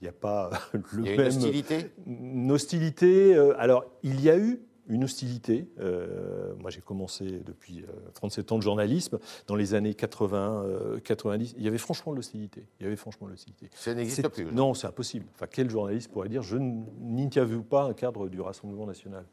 il 0.00 0.04
n'y 0.04 0.08
a 0.08 0.12
pas 0.12 0.50
le 0.72 0.82
il 1.00 1.06
y 1.06 1.14
a 1.14 1.16
même. 1.16 1.20
Une 1.20 1.26
hostilité? 1.26 1.90
Une 2.06 2.52
hostilité. 2.52 3.34
Euh, 3.34 3.60
alors 3.60 3.86
il 4.04 4.20
y 4.20 4.30
a 4.30 4.38
eu 4.38 4.60
une 4.88 5.04
hostilité. 5.04 5.68
Euh, 5.80 6.54
moi, 6.58 6.70
j'ai 6.70 6.80
commencé 6.80 7.40
depuis 7.44 7.84
37 8.14 8.52
ans 8.52 8.58
de 8.58 8.62
journalisme. 8.62 9.18
Dans 9.46 9.56
les 9.56 9.74
années 9.74 9.94
80, 9.94 11.00
90, 11.02 11.54
il 11.56 11.62
y 11.62 11.68
avait 11.68 11.78
franchement 11.78 12.12
de 12.12 12.16
l'hostilité. 12.16 12.66
Il 12.80 12.84
y 12.84 12.86
avait 12.86 12.96
franchement 12.96 13.26
de 13.26 13.32
l'hostilité. 13.32 13.70
Ça 13.74 13.94
n'existe 13.94 14.28
plus. 14.28 14.46
Non, 14.46 14.74
c'est 14.74 14.86
impossible. 14.86 15.26
Enfin, 15.34 15.46
quel 15.50 15.70
journaliste 15.70 16.10
pourrait 16.10 16.28
dire 16.28 16.42
je 16.42 16.56
n'interviewe 16.56 17.62
pas 17.62 17.84
un 17.84 17.94
cadre 17.94 18.28
du 18.28 18.40
Rassemblement 18.40 18.86
national? 18.86 19.24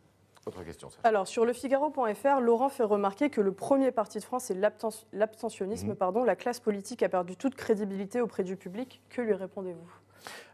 Autre 0.47 0.63
question. 0.63 0.89
Ça. 0.89 0.97
Alors, 1.03 1.27
sur 1.27 1.45
le 1.45 1.53
Figaro.fr, 1.53 2.39
Laurent 2.41 2.69
fait 2.69 2.83
remarquer 2.83 3.29
que 3.29 3.41
le 3.41 3.51
premier 3.51 3.91
parti 3.91 4.17
de 4.17 4.23
France 4.23 4.49
est 4.49 4.57
l'abstentionnisme. 5.13 5.89
Mhm. 5.89 5.95
Pardon, 5.95 6.23
la 6.23 6.35
classe 6.35 6.59
politique 6.59 7.03
a 7.03 7.09
perdu 7.09 7.35
toute 7.35 7.53
crédibilité 7.55 8.21
auprès 8.21 8.43
du 8.43 8.55
public. 8.57 9.01
Que 9.09 9.21
lui 9.21 9.33
répondez-vous? 9.33 9.91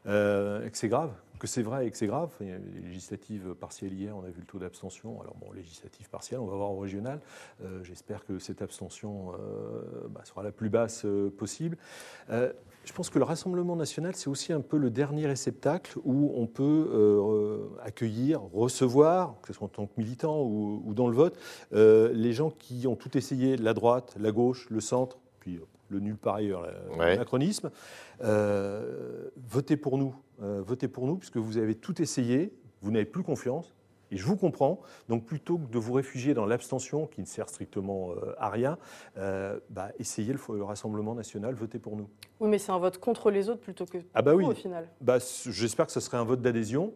Euh, 0.07 0.67
C'est 0.73 0.89
grave 0.89 1.13
que 1.38 1.48
c'est 1.48 1.62
vrai 1.62 1.88
et 1.88 1.91
que 1.91 1.98
c'est 1.98 2.08
grave. 2.08 2.29
Il 2.41 2.48
y 2.48 2.51
a 2.51 2.58
les 2.58 2.88
législatives 2.88 3.53
partielles 3.56 3.94
hier, 3.94 4.15
on 4.15 4.24
a 4.24 4.29
vu 4.29 4.39
le 4.39 4.46
taux 4.46 4.60
d'abstention. 4.60 5.22
Alors 5.22 5.36
bon, 5.36 5.51
législative 5.51 6.10
partielle, 6.10 6.39
on 6.39 6.46
va 6.46 6.56
voir 6.56 6.72
au 6.72 6.79
régional. 6.79 7.20
Euh, 7.63 7.84
j'espère 7.84 8.25
que 8.25 8.39
cette 8.39 8.62
abstention 8.62 9.34
euh, 9.34 10.08
bah, 10.10 10.22
sera 10.24 10.44
la 10.44 10.51
plus 10.51 10.70
basse 10.70 11.06
euh, 11.06 11.29
possible. 11.29 11.77
je 12.29 12.94
pense 12.94 13.10
que 13.10 13.20
le 13.20 13.25
Rassemblement 13.25 13.75
national, 13.75 14.15
c'est 14.15 14.29
aussi 14.29 14.53
un 14.53 14.62
peu 14.62 14.77
le 14.77 14.89
dernier 14.89 15.27
réceptacle 15.27 16.00
où 16.06 16.32
on 16.36 16.48
peut 16.48 17.70
accueillir, 17.84 18.41
recevoir, 18.53 19.36
que 19.41 19.48
ce 19.50 19.53
soit 19.53 19.65
en 19.65 19.70
tant 19.70 19.88
que 19.88 19.94
militant 19.98 20.41
ou, 20.41 20.82
ou 20.86 20.94
dans 20.94 21.08
le 21.08 21.15
vote, 21.15 21.38
les 21.72 22.34
gens 22.34 22.50
qui 22.50 22.88
ont 22.88 22.96
tout 22.96 23.17
essayé, 23.17 23.58
la 23.58 23.74
droite, 23.74 24.15
la 24.17 24.32
gauche, 24.32 24.70
le 24.70 24.79
centre, 24.79 25.20
puis 25.41 25.60
le 25.89 26.00
nul 26.00 26.15
par 26.15 26.36
ailleurs, 26.36 26.65
le 26.98 27.17
macronisme. 27.17 27.72
votez 28.22 29.75
pour 29.75 29.98
nous. 29.98 30.15
Euh, 30.41 30.62
votez 30.62 30.88
pour 30.88 31.08
nous, 31.08 31.17
puisque 31.17 31.38
vous 31.38 31.58
avez 31.58 31.75
tout 31.75 32.01
essayé, 32.01 32.53
vous 32.82 32.91
n'avez 32.91 33.06
plus 33.06 33.24
confiance, 33.24 33.74
et 34.12 34.17
je 34.17 34.25
vous 34.25 34.38
comprends. 34.38 34.79
Donc 35.10 35.25
plutôt 35.25 35.58
que 35.58 35.70
de 35.70 35.77
vous 35.79 35.94
réfugier 35.94 36.34
dans 36.34 36.46
l'abstention, 36.46 37.08
qui 37.08 37.22
ne 37.22 37.25
sert 37.25 37.50
strictement 37.50 38.12
euh, 38.12 38.34
à 38.38 38.50
rien, 38.50 38.77
euh, 39.17 39.60
bah, 39.70 39.89
essayez 40.00 40.34
le, 40.34 40.63
Rassemblement 40.63 41.15
national, 41.15 41.56
votez 41.56 41.79
pour 41.79 41.96
nous. 41.96 42.10
Oui, 42.39 42.50
mais 42.50 42.58
c'est 42.58 42.72
un 42.72 42.77
vote 42.77 43.00
contre 43.00 43.32
les 43.32 43.50
autres 43.50 43.62
plutôt 43.62 43.86
que 43.86 43.98
ah 44.13 44.22
bah 44.22 44.36
oui. 44.36 44.46
au 44.46 44.53
final. 44.53 44.88
Bah, 45.01 45.17
J'espère 45.48 45.88
que 45.88 45.91
ce 45.91 46.00
serait 46.00 46.17
un 46.17 46.24
vote 46.24 46.41
d'adhésion 46.41 46.94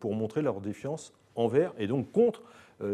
pour 0.00 0.14
montrer 0.14 0.42
leur 0.42 0.60
défiance 0.60 1.12
envers 1.36 1.72
et 1.78 1.86
donc 1.86 2.10
contre 2.10 2.42
euh, 2.42 2.44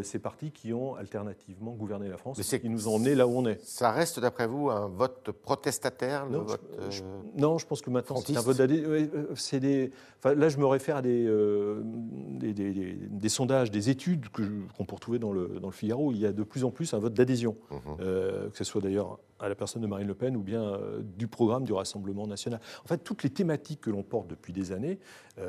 ces 0.03 0.19
partis 0.19 0.53
qui 0.53 0.73
ont 0.73 0.95
alternativement 0.95 1.73
gouverné 1.73 2.09
la 2.09 2.17
France 2.17 2.41
qui 2.59 2.69
nous 2.69 2.89
ont 2.89 2.97
emmenés 2.97 3.15
là 3.15 3.27
où 3.27 3.37
on 3.37 3.47
est. 3.47 3.61
Ça 3.65 3.91
reste, 3.91 4.21
d'après 4.21 4.47
vous, 4.47 4.71
un 4.71 4.89
vote 4.89 5.31
protestataire 5.31 6.27
non, 6.27 6.43
vote, 6.43 6.61
je, 6.91 7.03
euh, 7.03 7.07
non, 7.37 7.59
je 7.59 7.67
pense 7.67 7.83
que 7.83 7.91
maintenant 7.91 8.17
c'est 8.17 8.37
un 8.37 8.41
vote 8.41 8.57
d'adhésion. 8.57 8.91
C'est 9.35 9.61
des. 9.61 9.91
Enfin, 10.19 10.35
là, 10.35 10.49
je 10.49 10.59
me 10.59 10.67
réfère 10.67 10.97
à 10.97 11.03
des, 11.03 11.27
euh, 11.27 11.83
des, 11.85 12.53
des, 12.53 13.29
sondages, 13.29 13.71
des 13.71 13.91
études 13.91 14.29
qu'on 14.29 14.85
peut 14.85 14.95
retrouver 14.95 15.19
dans 15.19 15.33
le, 15.33 15.59
dans 15.61 15.69
le 15.69 15.73
Figaro. 15.73 16.13
Il 16.13 16.19
y 16.19 16.27
a 16.27 16.33
de 16.33 16.43
plus 16.43 16.65
en 16.65 16.71
plus 16.71 16.95
un 16.95 16.99
vote 16.99 17.15
d'adhésion, 17.15 17.57
mhm. 17.71 17.97
que 17.99 18.57
ce 18.57 18.65
soit 18.65 18.81
d'ailleurs 18.81 19.19
à 19.41 19.49
la 19.49 19.55
personne 19.57 19.83
de 19.83 19.89
Marine 19.89 20.07
Le 20.07 20.15
Pen 20.15 20.37
ou 20.37 20.43
bien 20.43 20.79
du 21.03 21.27
programme 21.27 21.65
du 21.65 21.73
Rassemblement 21.73 22.27
national. 22.27 22.61
En 22.85 22.87
fait, 22.87 22.99
toutes 22.99 23.25
les 23.25 23.31
thématiques 23.31 23.81
que 23.81 23.91
l'on 23.91 24.05
porte 24.05 24.29
depuis 24.29 24.53
des 24.53 24.71
années, 24.71 25.01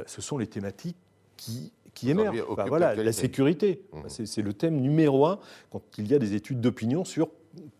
ce 0.07 0.21
sont 0.21 0.37
les 0.37 0.47
thématiques 0.47 0.97
qui 1.37 1.71
qui 1.93 2.09
émerge. 2.09 2.43
voilà, 2.67 2.95
la 2.95 3.11
sécurité, 3.11 3.83
mmh. 3.91 4.25
c'est 4.25 4.41
le 4.41 4.53
thème 4.53 4.79
numéro 4.79 5.25
un 5.25 5.39
quand 5.71 5.81
il 5.97 6.07
y 6.07 6.15
a 6.15 6.19
des 6.19 6.33
études 6.33 6.61
d'opinion 6.61 7.05
sur 7.05 7.29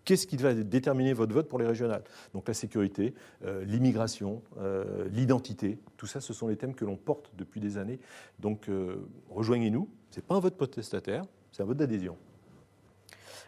qu'est-ce 0.05 0.27
qui 0.27 0.37
va 0.37 0.53
déterminer 0.53 1.13
votre 1.13 1.33
vote 1.33 1.47
pour 1.47 1.59
les 1.59 1.65
régionales. 1.65 2.03
Donc 2.33 2.47
la 2.47 2.53
sécurité, 2.53 3.13
euh, 3.43 3.63
l'immigration, 3.65 4.41
euh, 4.59 5.07
l'identité, 5.11 5.79
tout 5.97 6.05
ça, 6.05 6.21
ce 6.21 6.33
sont 6.33 6.47
les 6.47 6.57
thèmes 6.57 6.75
que 6.75 6.85
l'on 6.85 6.95
porte 6.95 7.31
depuis 7.35 7.59
des 7.59 7.77
années. 7.77 7.99
Donc 8.39 8.69
euh, 8.69 9.07
rejoignez-nous. 9.29 9.89
Ce 10.11 10.17
n'est 10.17 10.23
pas 10.23 10.35
un 10.35 10.39
vote 10.39 10.55
protestataire, 10.55 11.23
c'est 11.51 11.63
un 11.63 11.65
vote 11.65 11.77
d'adhésion. 11.77 12.17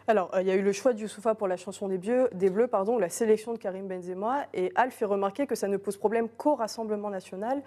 Alors, 0.08 0.30
il 0.40 0.46
y 0.46 0.52
a 0.52 0.54
eu 0.54 0.62
le 0.62 0.72
choix 0.72 0.92
de 0.92 1.00
Youssoufa 1.00 1.34
pour 1.34 1.48
la 1.48 1.56
chanson 1.56 1.88
des, 1.88 1.98
des 1.98 2.50
Bleus, 2.50 2.68
pardon, 2.68 2.96
la 2.96 3.08
sélection 3.08 3.52
de 3.52 3.58
Karim 3.58 3.88
Benzema, 3.88 4.46
et 4.54 4.70
Al 4.76 4.92
fait 4.92 5.04
remarquer 5.04 5.48
que 5.48 5.56
ça 5.56 5.66
ne 5.66 5.76
pose 5.76 5.96
problème 5.96 6.28
qu'au 6.28 6.54
Rassemblement 6.54 7.10
national 7.10 7.60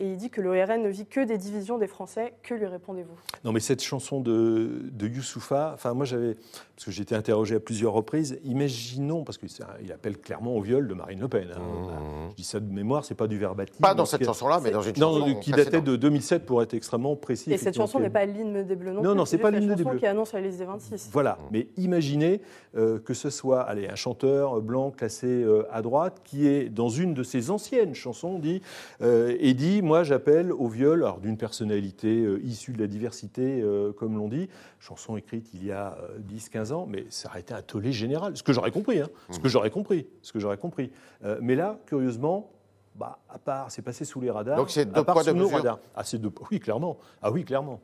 et 0.00 0.12
il 0.12 0.16
dit 0.16 0.30
que 0.30 0.40
le 0.40 0.52
RN 0.52 0.82
ne 0.82 0.88
vit 0.88 1.06
que 1.06 1.24
des 1.24 1.38
divisions 1.38 1.76
des 1.76 1.88
Français. 1.88 2.34
Que 2.44 2.54
lui 2.54 2.66
répondez-vous? 2.66 3.16
Non, 3.44 3.50
mais 3.50 3.58
cette 3.58 3.82
chanson 3.82 4.20
de, 4.20 4.82
de 4.92 5.08
Youssoufa, 5.08 5.72
enfin, 5.74 5.92
moi 5.92 6.04
j'avais, 6.04 6.34
parce 6.76 6.84
que 6.84 6.90
j'ai 6.92 7.02
été 7.02 7.16
interrogé 7.16 7.56
à 7.56 7.60
plusieurs 7.60 7.92
reprises, 7.92 8.38
imaginons, 8.44 9.24
parce 9.24 9.38
qu'il 9.38 9.92
appelle 9.92 10.18
clairement 10.18 10.54
au 10.54 10.60
viol 10.60 10.86
de 10.86 10.94
Marine 10.94 11.18
Le 11.18 11.28
Pen. 11.28 11.48
Hein. 11.52 11.58
Mmh. 11.58 12.30
Je 12.30 12.34
dis 12.36 12.44
ça 12.44 12.60
de 12.60 12.72
mémoire, 12.72 13.04
c'est 13.04 13.16
pas 13.16 13.26
du 13.26 13.38
verbatim. 13.38 13.74
Pas 13.80 13.94
dans 13.94 14.04
cette 14.04 14.24
chanson-là, 14.24 14.60
mais 14.62 14.70
dans 14.70 14.82
une 14.82 14.94
chanson. 14.94 15.26
Non, 15.26 15.34
qui 15.40 15.50
datait 15.50 15.80
de 15.80 15.96
2007 15.96 16.46
pour 16.46 16.62
être 16.62 16.74
extrêmement 16.74 17.16
précis. 17.16 17.52
Et 17.52 17.56
cette 17.56 17.76
chanson 17.76 17.98
n'est 17.98 18.10
pas 18.10 18.24
l'hymne 18.24 18.64
des 18.64 18.76
Bleus 18.76 18.92
non, 18.92 19.02
non 19.02 19.14
Non, 19.16 19.24
c'est 19.24 19.38
pas 19.38 19.50
l'hymne 19.50 19.74
des 19.74 19.82
Bleus. 19.82 19.98
qui 19.98 20.06
annonce 20.06 20.32
la 20.32 20.40
liste 20.40 20.58
des 20.58 20.64
26. 20.64 21.10
Voilà, 21.12 21.32
mmh. 21.32 21.46
mais 21.50 21.66
imaginez 21.76 22.40
euh, 22.76 23.00
que 23.00 23.14
ce 23.14 23.30
soit 23.30 23.62
allez, 23.62 23.88
un 23.88 23.96
chanteur 23.96 24.60
blanc 24.60 24.92
classé 24.92 25.26
euh, 25.26 25.66
à 25.72 25.82
droite 25.82 26.20
qui 26.22 26.46
est 26.46 26.68
dans 26.68 26.88
une 26.88 27.14
de 27.14 27.24
ses 27.24 27.50
anciennes 27.50 27.94
chansons 27.94 28.38
dit, 28.38 28.62
euh, 29.02 29.36
et 29.40 29.54
dit 29.54 29.82
Moi 29.88 30.02
j'appelle 30.02 30.52
au 30.52 30.68
viol 30.68 31.04
d'une 31.22 31.38
personnalité 31.38 32.22
issue 32.42 32.72
de 32.72 32.78
la 32.78 32.86
diversité, 32.86 33.64
comme 33.96 34.16
l'on 34.16 34.28
dit, 34.28 34.48
chanson 34.78 35.16
écrite 35.16 35.48
il 35.54 35.64
y 35.64 35.72
a 35.72 35.96
10-15 36.30 36.72
ans, 36.72 36.86
mais 36.86 37.06
ça 37.08 37.30
aurait 37.30 37.40
été 37.40 37.54
un 37.54 37.62
tollé 37.62 37.90
général. 37.90 38.36
Ce 38.36 38.42
que 38.42 38.52
j'aurais 38.52 38.70
compris, 38.70 39.00
hein, 39.00 39.08
ce 39.30 39.38
que 39.38 39.46
mmh. 39.46 39.50
j'aurais 39.50 39.70
compris, 39.70 40.06
ce 40.20 40.32
que 40.32 40.38
j'aurais 40.38 40.58
compris. 40.58 40.92
mais 41.40 41.54
là, 41.54 41.80
curieusement, 41.86 42.50
bah, 42.98 43.20
à 43.28 43.38
part, 43.38 43.70
c'est 43.70 43.82
passé 43.82 44.04
sous 44.04 44.20
les 44.20 44.30
radars. 44.30 44.56
Donc 44.56 44.70
c'est 44.70 44.84
deux 44.84 45.04
poids, 45.04 45.22
deux 45.22 45.32
mesures. 45.32 45.78
Ah, 45.94 46.04
c'est 46.04 46.18
deux, 46.18 46.32
oui, 46.50 46.58
clairement. 46.58 46.98
Ah 47.22 47.30
oui, 47.30 47.44
clairement. 47.44 47.80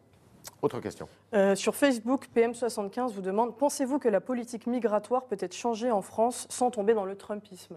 Autre 0.61 0.81
question. 0.81 1.09
Euh, 1.35 1.55
sur 1.55 1.75
Facebook, 1.75 2.29
PM75 2.35 3.13
vous 3.13 3.23
demande 3.23 3.57
Pensez-vous 3.57 3.99
que 3.99 4.09
la 4.09 4.21
politique 4.21 4.67
migratoire 4.67 5.25
peut 5.25 5.37
être 5.39 5.55
changée 5.55 5.91
en 5.91 6.03
France 6.03 6.47
sans 6.51 6.71
tomber 6.71 6.95
dans 6.95 7.05
le 7.05 7.17
Trumpisme? 7.17 7.77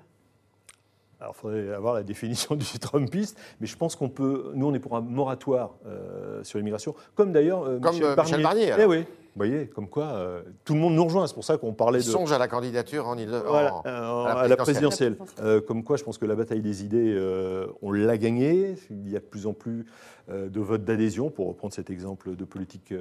Alors, 1.19 1.33
il 1.35 1.39
faudrait 1.39 1.73
avoir 1.73 1.95
la 1.95 2.03
définition 2.03 2.55
du 2.55 2.79
Trumpisme, 2.79 3.37
mais 3.59 3.67
je 3.67 3.75
pense 3.75 3.95
qu'on 3.95 4.09
peut. 4.09 4.51
Nous, 4.53 4.67
on 4.67 4.73
est 4.73 4.79
pour 4.79 4.95
un 4.95 5.01
moratoire 5.01 5.75
euh, 5.85 6.43
sur 6.43 6.59
l'immigration, 6.59 6.95
comme 7.15 7.31
d'ailleurs 7.31 7.63
euh, 7.63 7.79
Michel, 7.79 8.15
Barnier. 8.15 8.41
Barnier 8.43 8.73
eh 8.79 8.85
oui, 8.85 9.05
vous 9.37 9.45
voyez, 9.45 9.67
comme 9.67 9.87
quoi, 9.87 10.05
euh, 10.05 10.41
tout 10.65 10.73
le 10.73 10.79
monde 10.79 10.95
nous 10.95 11.03
rejoint. 11.03 11.27
C'est 11.27 11.35
pour 11.35 11.43
ça 11.43 11.57
qu'on 11.57 11.71
parlait 11.71 11.99
de. 11.99 12.03
songe 12.03 12.31
à 12.31 12.39
la 12.39 12.47
candidature 12.47 13.07
en, 13.07 13.15
île 13.19 13.39
voilà, 13.45 13.81
à, 13.85 14.47
la 14.47 14.57
présidentielle. 14.57 15.15
Euh, 15.39 15.61
comme 15.61 15.83
quoi, 15.83 15.95
je 15.95 16.03
pense 16.03 16.17
que 16.17 16.25
la 16.25 16.33
bataille 16.33 16.61
des 16.61 16.83
idées, 16.83 17.13
euh, 17.15 17.67
on 17.83 17.91
l'a 17.91 18.17
gagnée. 18.17 18.73
Il 18.89 19.07
y 19.07 19.15
a 19.15 19.19
de 19.19 19.25
plus 19.25 19.45
en 19.45 19.53
plus 19.53 19.85
de 20.29 20.59
votes 20.59 20.83
d'adhésion, 20.83 21.29
pour 21.29 21.47
reprendre 21.47 21.73
cet 21.73 21.89
exemple 21.89 22.35
de 22.35 22.43
politique 22.43 22.93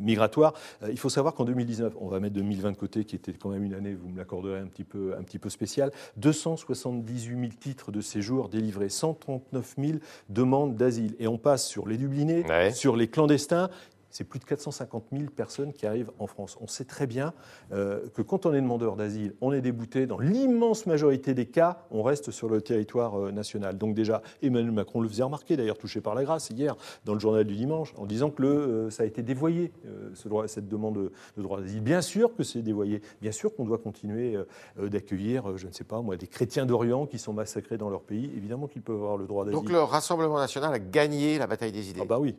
migratoire. 0.00 0.52
il 0.90 0.98
faut 0.98 1.08
savoir 1.08 1.34
qu'en 1.34 1.44
2019, 1.44 1.92
on 2.00 2.08
va 2.08 2.18
mettre 2.18 2.34
2020 2.34 2.72
de 2.72 2.76
côté, 2.76 3.04
qui 3.04 3.14
était 3.14 3.32
quand 3.32 3.50
même 3.50 3.62
une 3.62 3.74
année, 3.74 3.94
vous 3.94 4.08
me 4.08 4.18
l'accorderez, 4.18 4.58
un 4.58 4.66
petit 4.66 4.82
peu, 4.82 5.14
un 5.16 5.22
petit 5.22 5.38
peu 5.38 5.48
spéciale, 5.48 5.92
278 6.16 7.38
000 7.38 7.52
titres 7.60 7.92
de 7.92 8.00
séjour 8.00 8.48
délivrés, 8.48 8.88
139 8.88 9.74
000 9.78 9.98
demandes 10.28 10.74
d'asile. 10.74 11.14
Et 11.20 11.28
on 11.28 11.38
passe 11.38 11.68
sur 11.68 11.86
les 11.86 11.96
dublinés, 11.96 12.44
sur 12.72 12.96
les 12.96 13.06
clandestins 13.06 13.70
c'est 14.10 14.24
plus 14.24 14.38
de 14.38 14.44
450 14.44 15.04
000 15.12 15.24
personnes 15.34 15.72
qui 15.72 15.86
arrivent 15.86 16.10
en 16.18 16.26
France. 16.26 16.58
On 16.60 16.66
sait 16.66 16.84
très 16.84 17.06
bien 17.06 17.32
euh, 17.72 18.08
que 18.14 18.22
quand 18.22 18.46
on 18.46 18.52
est 18.52 18.60
demandeur 18.60 18.96
d'asile, 18.96 19.34
on 19.40 19.52
est 19.52 19.60
débouté. 19.60 20.06
Dans 20.06 20.18
l'immense 20.18 20.86
majorité 20.86 21.34
des 21.34 21.46
cas, 21.46 21.86
on 21.90 22.02
reste 22.02 22.30
sur 22.30 22.48
le 22.48 22.60
territoire 22.60 23.18
euh, 23.18 23.30
national. 23.30 23.78
Donc 23.78 23.94
déjà, 23.94 24.22
Emmanuel 24.42 24.72
Macron 24.72 25.00
le 25.00 25.08
faisait 25.08 25.22
remarquer, 25.22 25.56
d'ailleurs 25.56 25.78
touché 25.78 26.00
par 26.00 26.14
la 26.14 26.24
grâce 26.24 26.50
hier 26.50 26.76
dans 27.04 27.14
le 27.14 27.20
journal 27.20 27.44
du 27.44 27.54
dimanche, 27.54 27.94
en 27.96 28.06
disant 28.06 28.30
que 28.30 28.42
le, 28.42 28.48
euh, 28.48 28.90
ça 28.90 29.04
a 29.04 29.06
été 29.06 29.22
dévoyé, 29.22 29.72
ce 30.14 30.28
droit, 30.28 30.48
cette 30.48 30.68
demande 30.68 31.10
de, 31.36 31.42
droit 31.42 31.60
d'asile. 31.60 31.80
Bien 31.80 32.02
sûr 32.02 32.34
que 32.34 32.42
c'est 32.42 32.62
dévoyé. 32.62 33.02
Bien 33.20 33.32
sûr 33.32 33.54
qu'on 33.54 33.64
doit 33.64 33.78
continuer 33.78 34.36
d'accueillir, 34.78 35.56
je 35.56 35.66
ne 35.66 35.72
sais 35.72 35.84
pas 35.84 36.00
moi, 36.00 36.16
des 36.16 36.26
chrétiens 36.26 36.66
d'Orient 36.66 37.06
qui 37.06 37.18
sont 37.18 37.32
massacrés 37.32 37.78
dans 37.78 37.90
leur 37.90 38.02
pays. 38.02 38.30
Évidemment 38.36 38.66
qu'ils 38.66 38.82
peuvent 38.82 38.96
avoir 38.96 39.16
le 39.16 39.26
droit 39.26 39.44
d'asile. 39.44 39.58
Donc 39.58 39.70
le 39.70 39.80
Rassemblement 39.80 40.38
national 40.38 40.72
a 40.72 40.78
gagné 40.78 41.38
la 41.38 41.46
bataille 41.46 41.72
des 41.72 41.90
idées. 41.90 42.00
Ah 42.02 42.06
bah 42.06 42.18
oui, 42.18 42.36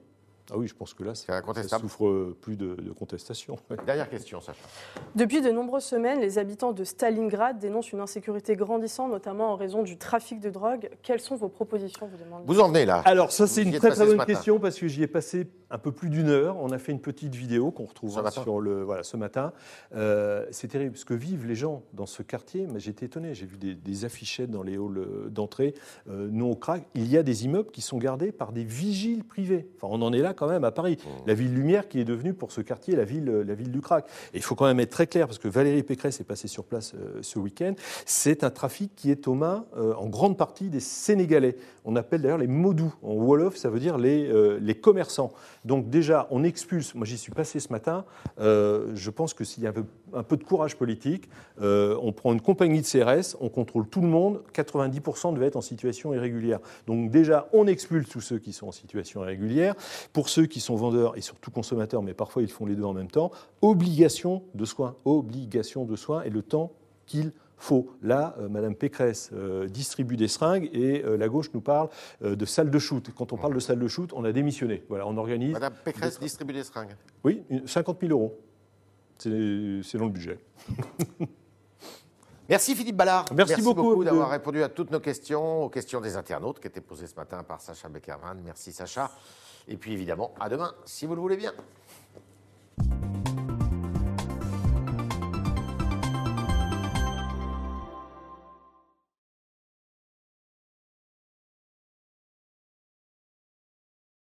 ah 0.50 0.58
oui, 0.58 0.68
je 0.68 0.74
pense 0.74 0.94
que 0.94 1.04
là, 1.04 1.16
ça, 1.16 1.42
ça 1.68 1.80
souffre 1.80 2.36
plus 2.42 2.58
de, 2.58 2.76
contestation. 2.98 3.58
Dernière 3.86 4.10
question, 4.10 4.42
Sacha. 4.42 4.60
Depuis 5.16 5.42
de 5.42 5.50
nombreuses 5.50 5.84
semaines, 5.84 6.20
les 6.20 6.38
habitants 6.38 6.74
de 6.74 6.84
Stalingrad 6.84 7.60
dénoncent 7.60 7.92
une 7.92 8.02
insécurité 8.02 8.56
grandissante, 8.56 9.12
notamment 9.12 9.54
en 9.54 9.56
raison 9.56 9.84
du 9.84 9.98
trafic 9.98 10.40
de 10.40 10.50
drogue. 10.50 10.90
Quelles 11.04 11.22
sont 11.22 11.36
vos 11.36 11.50
propositions 11.50 12.08
Vous, 12.08 12.18
demandez? 12.18 12.46
Vous 12.48 12.60
en 12.60 12.68
venez 12.68 12.86
là 12.86 13.02
Alors, 13.06 13.32
ça, 13.32 13.48
c'est 13.48 13.64
une 13.64 13.72
très 13.72 13.92
très 13.92 14.06
bonne 14.06 14.26
question 14.26 14.60
parce 14.60 14.78
que 14.78 14.88
j'y 14.88 15.04
ai 15.04 15.08
passé 15.08 15.48
un 15.70 15.78
peu 15.78 15.92
plus 15.92 16.10
d'une 16.10 16.30
heure. 16.30 16.58
On 16.60 16.72
a 16.72 16.78
fait 16.78 16.92
une 16.92 17.00
petite 17.00 17.34
vidéo 17.34 17.72
qu'on 17.72 17.86
retrouve 17.86 18.22
sur 18.32 18.60
le, 18.60 18.84
voilà, 18.84 19.04
ce 19.04 19.18
matin. 19.18 19.54
Euh, 19.96 20.46
c'est 20.52 20.68
terrible 20.68 20.98
ce 20.98 21.06
que 21.06 21.14
vivent 21.14 21.48
les 21.48 21.56
gens 21.56 21.84
dans 21.94 22.06
ce 22.06 22.24
quartier. 22.24 22.68
Mais 22.72 22.80
j'étais 22.80 23.06
étonné. 23.06 23.34
J'ai 23.34 23.46
vu 23.46 23.58
des, 23.58 24.06
affichettes 24.06 24.50
dans 24.50 24.64
les 24.64 24.76
halls 24.76 25.30
d'entrée. 25.30 25.74
Euh, 26.10 26.28
nous, 26.32 26.46
au 26.46 26.56
crack, 26.56 26.88
il 26.96 27.08
y 27.08 27.18
a 27.18 27.24
des 27.24 27.46
immeubles 27.46 27.72
qui 27.72 27.82
sont 27.82 27.98
gardés 27.98 28.32
par 28.32 28.52
des 28.52 28.64
vigiles 28.64 29.24
privés. 29.24 29.70
Enfin, 29.78 29.88
on 29.92 30.02
en 30.02 30.12
est 30.12 30.22
là 30.22 30.31
quand 30.34 30.48
même 30.48 30.64
à 30.64 30.72
Paris. 30.72 30.98
Mmh. 31.00 31.10
La 31.28 31.34
ville 31.34 31.54
lumière 31.54 31.88
qui 31.88 32.00
est 32.00 32.06
devenue 32.06 32.34
pour 32.34 32.52
ce 32.52 32.62
quartier 32.62 32.96
la 32.96 33.06
ville, 33.06 33.26
la 33.26 33.54
ville 33.54 33.72
du 33.72 33.82
crack. 33.82 34.06
Et 34.34 34.38
il 34.38 34.44
faut 34.44 34.56
quand 34.56 34.66
même 34.66 34.80
être 34.80 34.92
très 34.92 35.08
clair, 35.08 35.28
parce 35.28 35.40
que 35.40 35.48
Valérie 35.48 35.84
Pécresse 35.84 36.20
est 36.20 36.26
passée 36.26 36.48
sur 36.48 36.64
place 36.64 36.94
ce 37.22 37.40
week-end, 37.40 37.74
c'est 38.06 38.44
un 38.44 38.50
trafic 38.50 38.92
qui 38.96 39.12
est 39.12 39.28
aux 39.28 39.34
mains 39.34 39.66
en 39.76 40.08
grande 40.08 40.38
partie 40.38 40.70
des 40.70 40.80
Sénégalais. 40.80 41.56
On 41.86 41.96
appelle 41.96 42.22
d'ailleurs 42.22 42.38
les 42.38 42.48
modous. 42.48 42.94
En 43.02 43.14
Wolof, 43.14 43.56
ça 43.56 43.70
veut 43.70 43.80
dire 43.80 43.98
les, 43.98 44.60
les 44.60 44.76
commerçants. 44.76 45.32
Donc 45.66 45.90
déjà, 45.90 46.28
on 46.32 46.44
expulse, 46.44 46.96
moi 46.96 47.06
j'y 47.06 47.18
suis 47.18 47.32
passé 47.32 47.60
ce 47.60 47.72
matin, 47.72 48.06
je 48.40 49.10
pense 49.10 49.34
que 49.34 49.44
s'il 49.44 49.64
y 49.64 49.68
a 49.68 49.70
un 49.70 49.74
peu, 49.74 49.86
un 50.14 50.24
peu 50.24 50.38
de 50.38 50.44
courage 50.44 50.76
politique, 50.76 51.30
on 51.60 52.12
prend 52.12 52.34
une 52.34 52.42
compagnie 52.42 52.82
de 52.82 52.88
CRS, 52.88 53.36
on 53.40 53.50
contrôle 53.50 53.88
tout 53.88 54.02
le 54.02 54.08
monde, 54.08 54.42
90% 54.54 55.34
devaient 55.34 55.48
être 55.48 55.56
en 55.56 55.62
situation 55.62 56.14
irrégulière. 56.14 56.60
Donc 56.88 57.10
déjà, 57.12 57.48
on 57.54 57.68
expulse 57.68 58.10
tous 58.10 58.22
ceux 58.22 58.40
qui 58.40 58.54
sont 58.54 58.68
en 58.68 58.72
situation 58.72 59.24
irrégulière. 59.24 59.76
Pour 60.14 60.21
ceux 60.30 60.46
qui 60.46 60.60
sont 60.60 60.76
vendeurs 60.76 61.18
et 61.18 61.22
surtout 61.22 61.52
consommateurs, 61.52 62.02
mais 62.02 62.14
parfois 62.14 62.42
ils 62.42 62.52
font 62.52 62.66
les 62.66 62.76
deux 62.76 62.84
en 62.84 62.94
même 62.94 63.10
temps, 63.10 63.32
obligation 63.62 64.44
de 64.56 64.66
soins, 64.66 64.96
obligation 65.06 65.86
de 65.86 65.96
soins 65.96 66.24
et 66.24 66.30
le 66.30 66.42
temps 66.42 66.72
qu'il 67.06 67.32
faut. 67.58 67.92
Là, 68.02 68.34
Mme 68.38 68.46
euh, 68.46 68.50
Madame 68.50 68.76
Pécresse 68.76 69.30
euh, 69.34 69.68
distribue 69.68 70.18
des 70.18 70.28
seringues 70.28 70.70
et 70.74 71.04
euh, 71.04 71.16
la 71.18 71.30
gauche 71.30 71.52
nous 71.54 71.62
parle 71.62 71.90
de 72.22 72.46
salle 72.46 72.72
de 72.72 72.80
shoot. 72.80 73.10
Quand 73.16 73.34
on 73.34 73.38
parle 73.38 73.54
de 73.54 73.60
salle 73.60 73.80
de 73.80 73.88
shoot, 73.88 74.12
on 74.14 74.26
a 74.26 74.32
démissionné. 74.32 74.84
Voilà, 74.90 75.08
on 75.08 75.16
organise. 75.18 75.54
Madame 75.54 75.74
Pécresse 75.84 76.20
distribue 76.20 76.54
des 76.54 76.64
seringues. 76.64 76.96
Oui, 77.24 77.44
50 77.66 78.00
000 78.02 78.12
euros. 78.12 78.38
C'est 79.18 79.30
dans 79.98 80.06
le 80.06 80.12
budget. 80.12 80.40
Merci 82.50 82.76
Philippe 82.76 82.98
Ballard. 82.98 83.26
Merci, 83.34 83.62
beaucoup, 83.62 84.04
d'avoir 84.04 84.30
répondu 84.30 84.62
à 84.62 84.68
toutes 84.68 84.92
nos 84.92 85.00
questions, 85.00 85.64
aux 85.64 85.70
questions 85.70 86.02
des 86.02 86.18
internautes 86.18 86.60
qui 86.60 86.68
étaient 86.68 86.82
posées 86.82 87.08
ce 87.08 87.16
matin 87.16 87.44
par 87.44 87.62
Sacha 87.62 87.88
Beckerman. 87.88 88.42
Merci 88.44 88.74
Sacha. 88.74 89.10
Et 89.68 89.78
puis 89.78 89.94
évidemment, 89.94 90.34
à 90.40 90.50
demain, 90.50 90.74
si 90.86 91.06
vous 91.06 91.16
le 91.16 91.22
voulez 91.22 91.38
bien. 91.38 91.54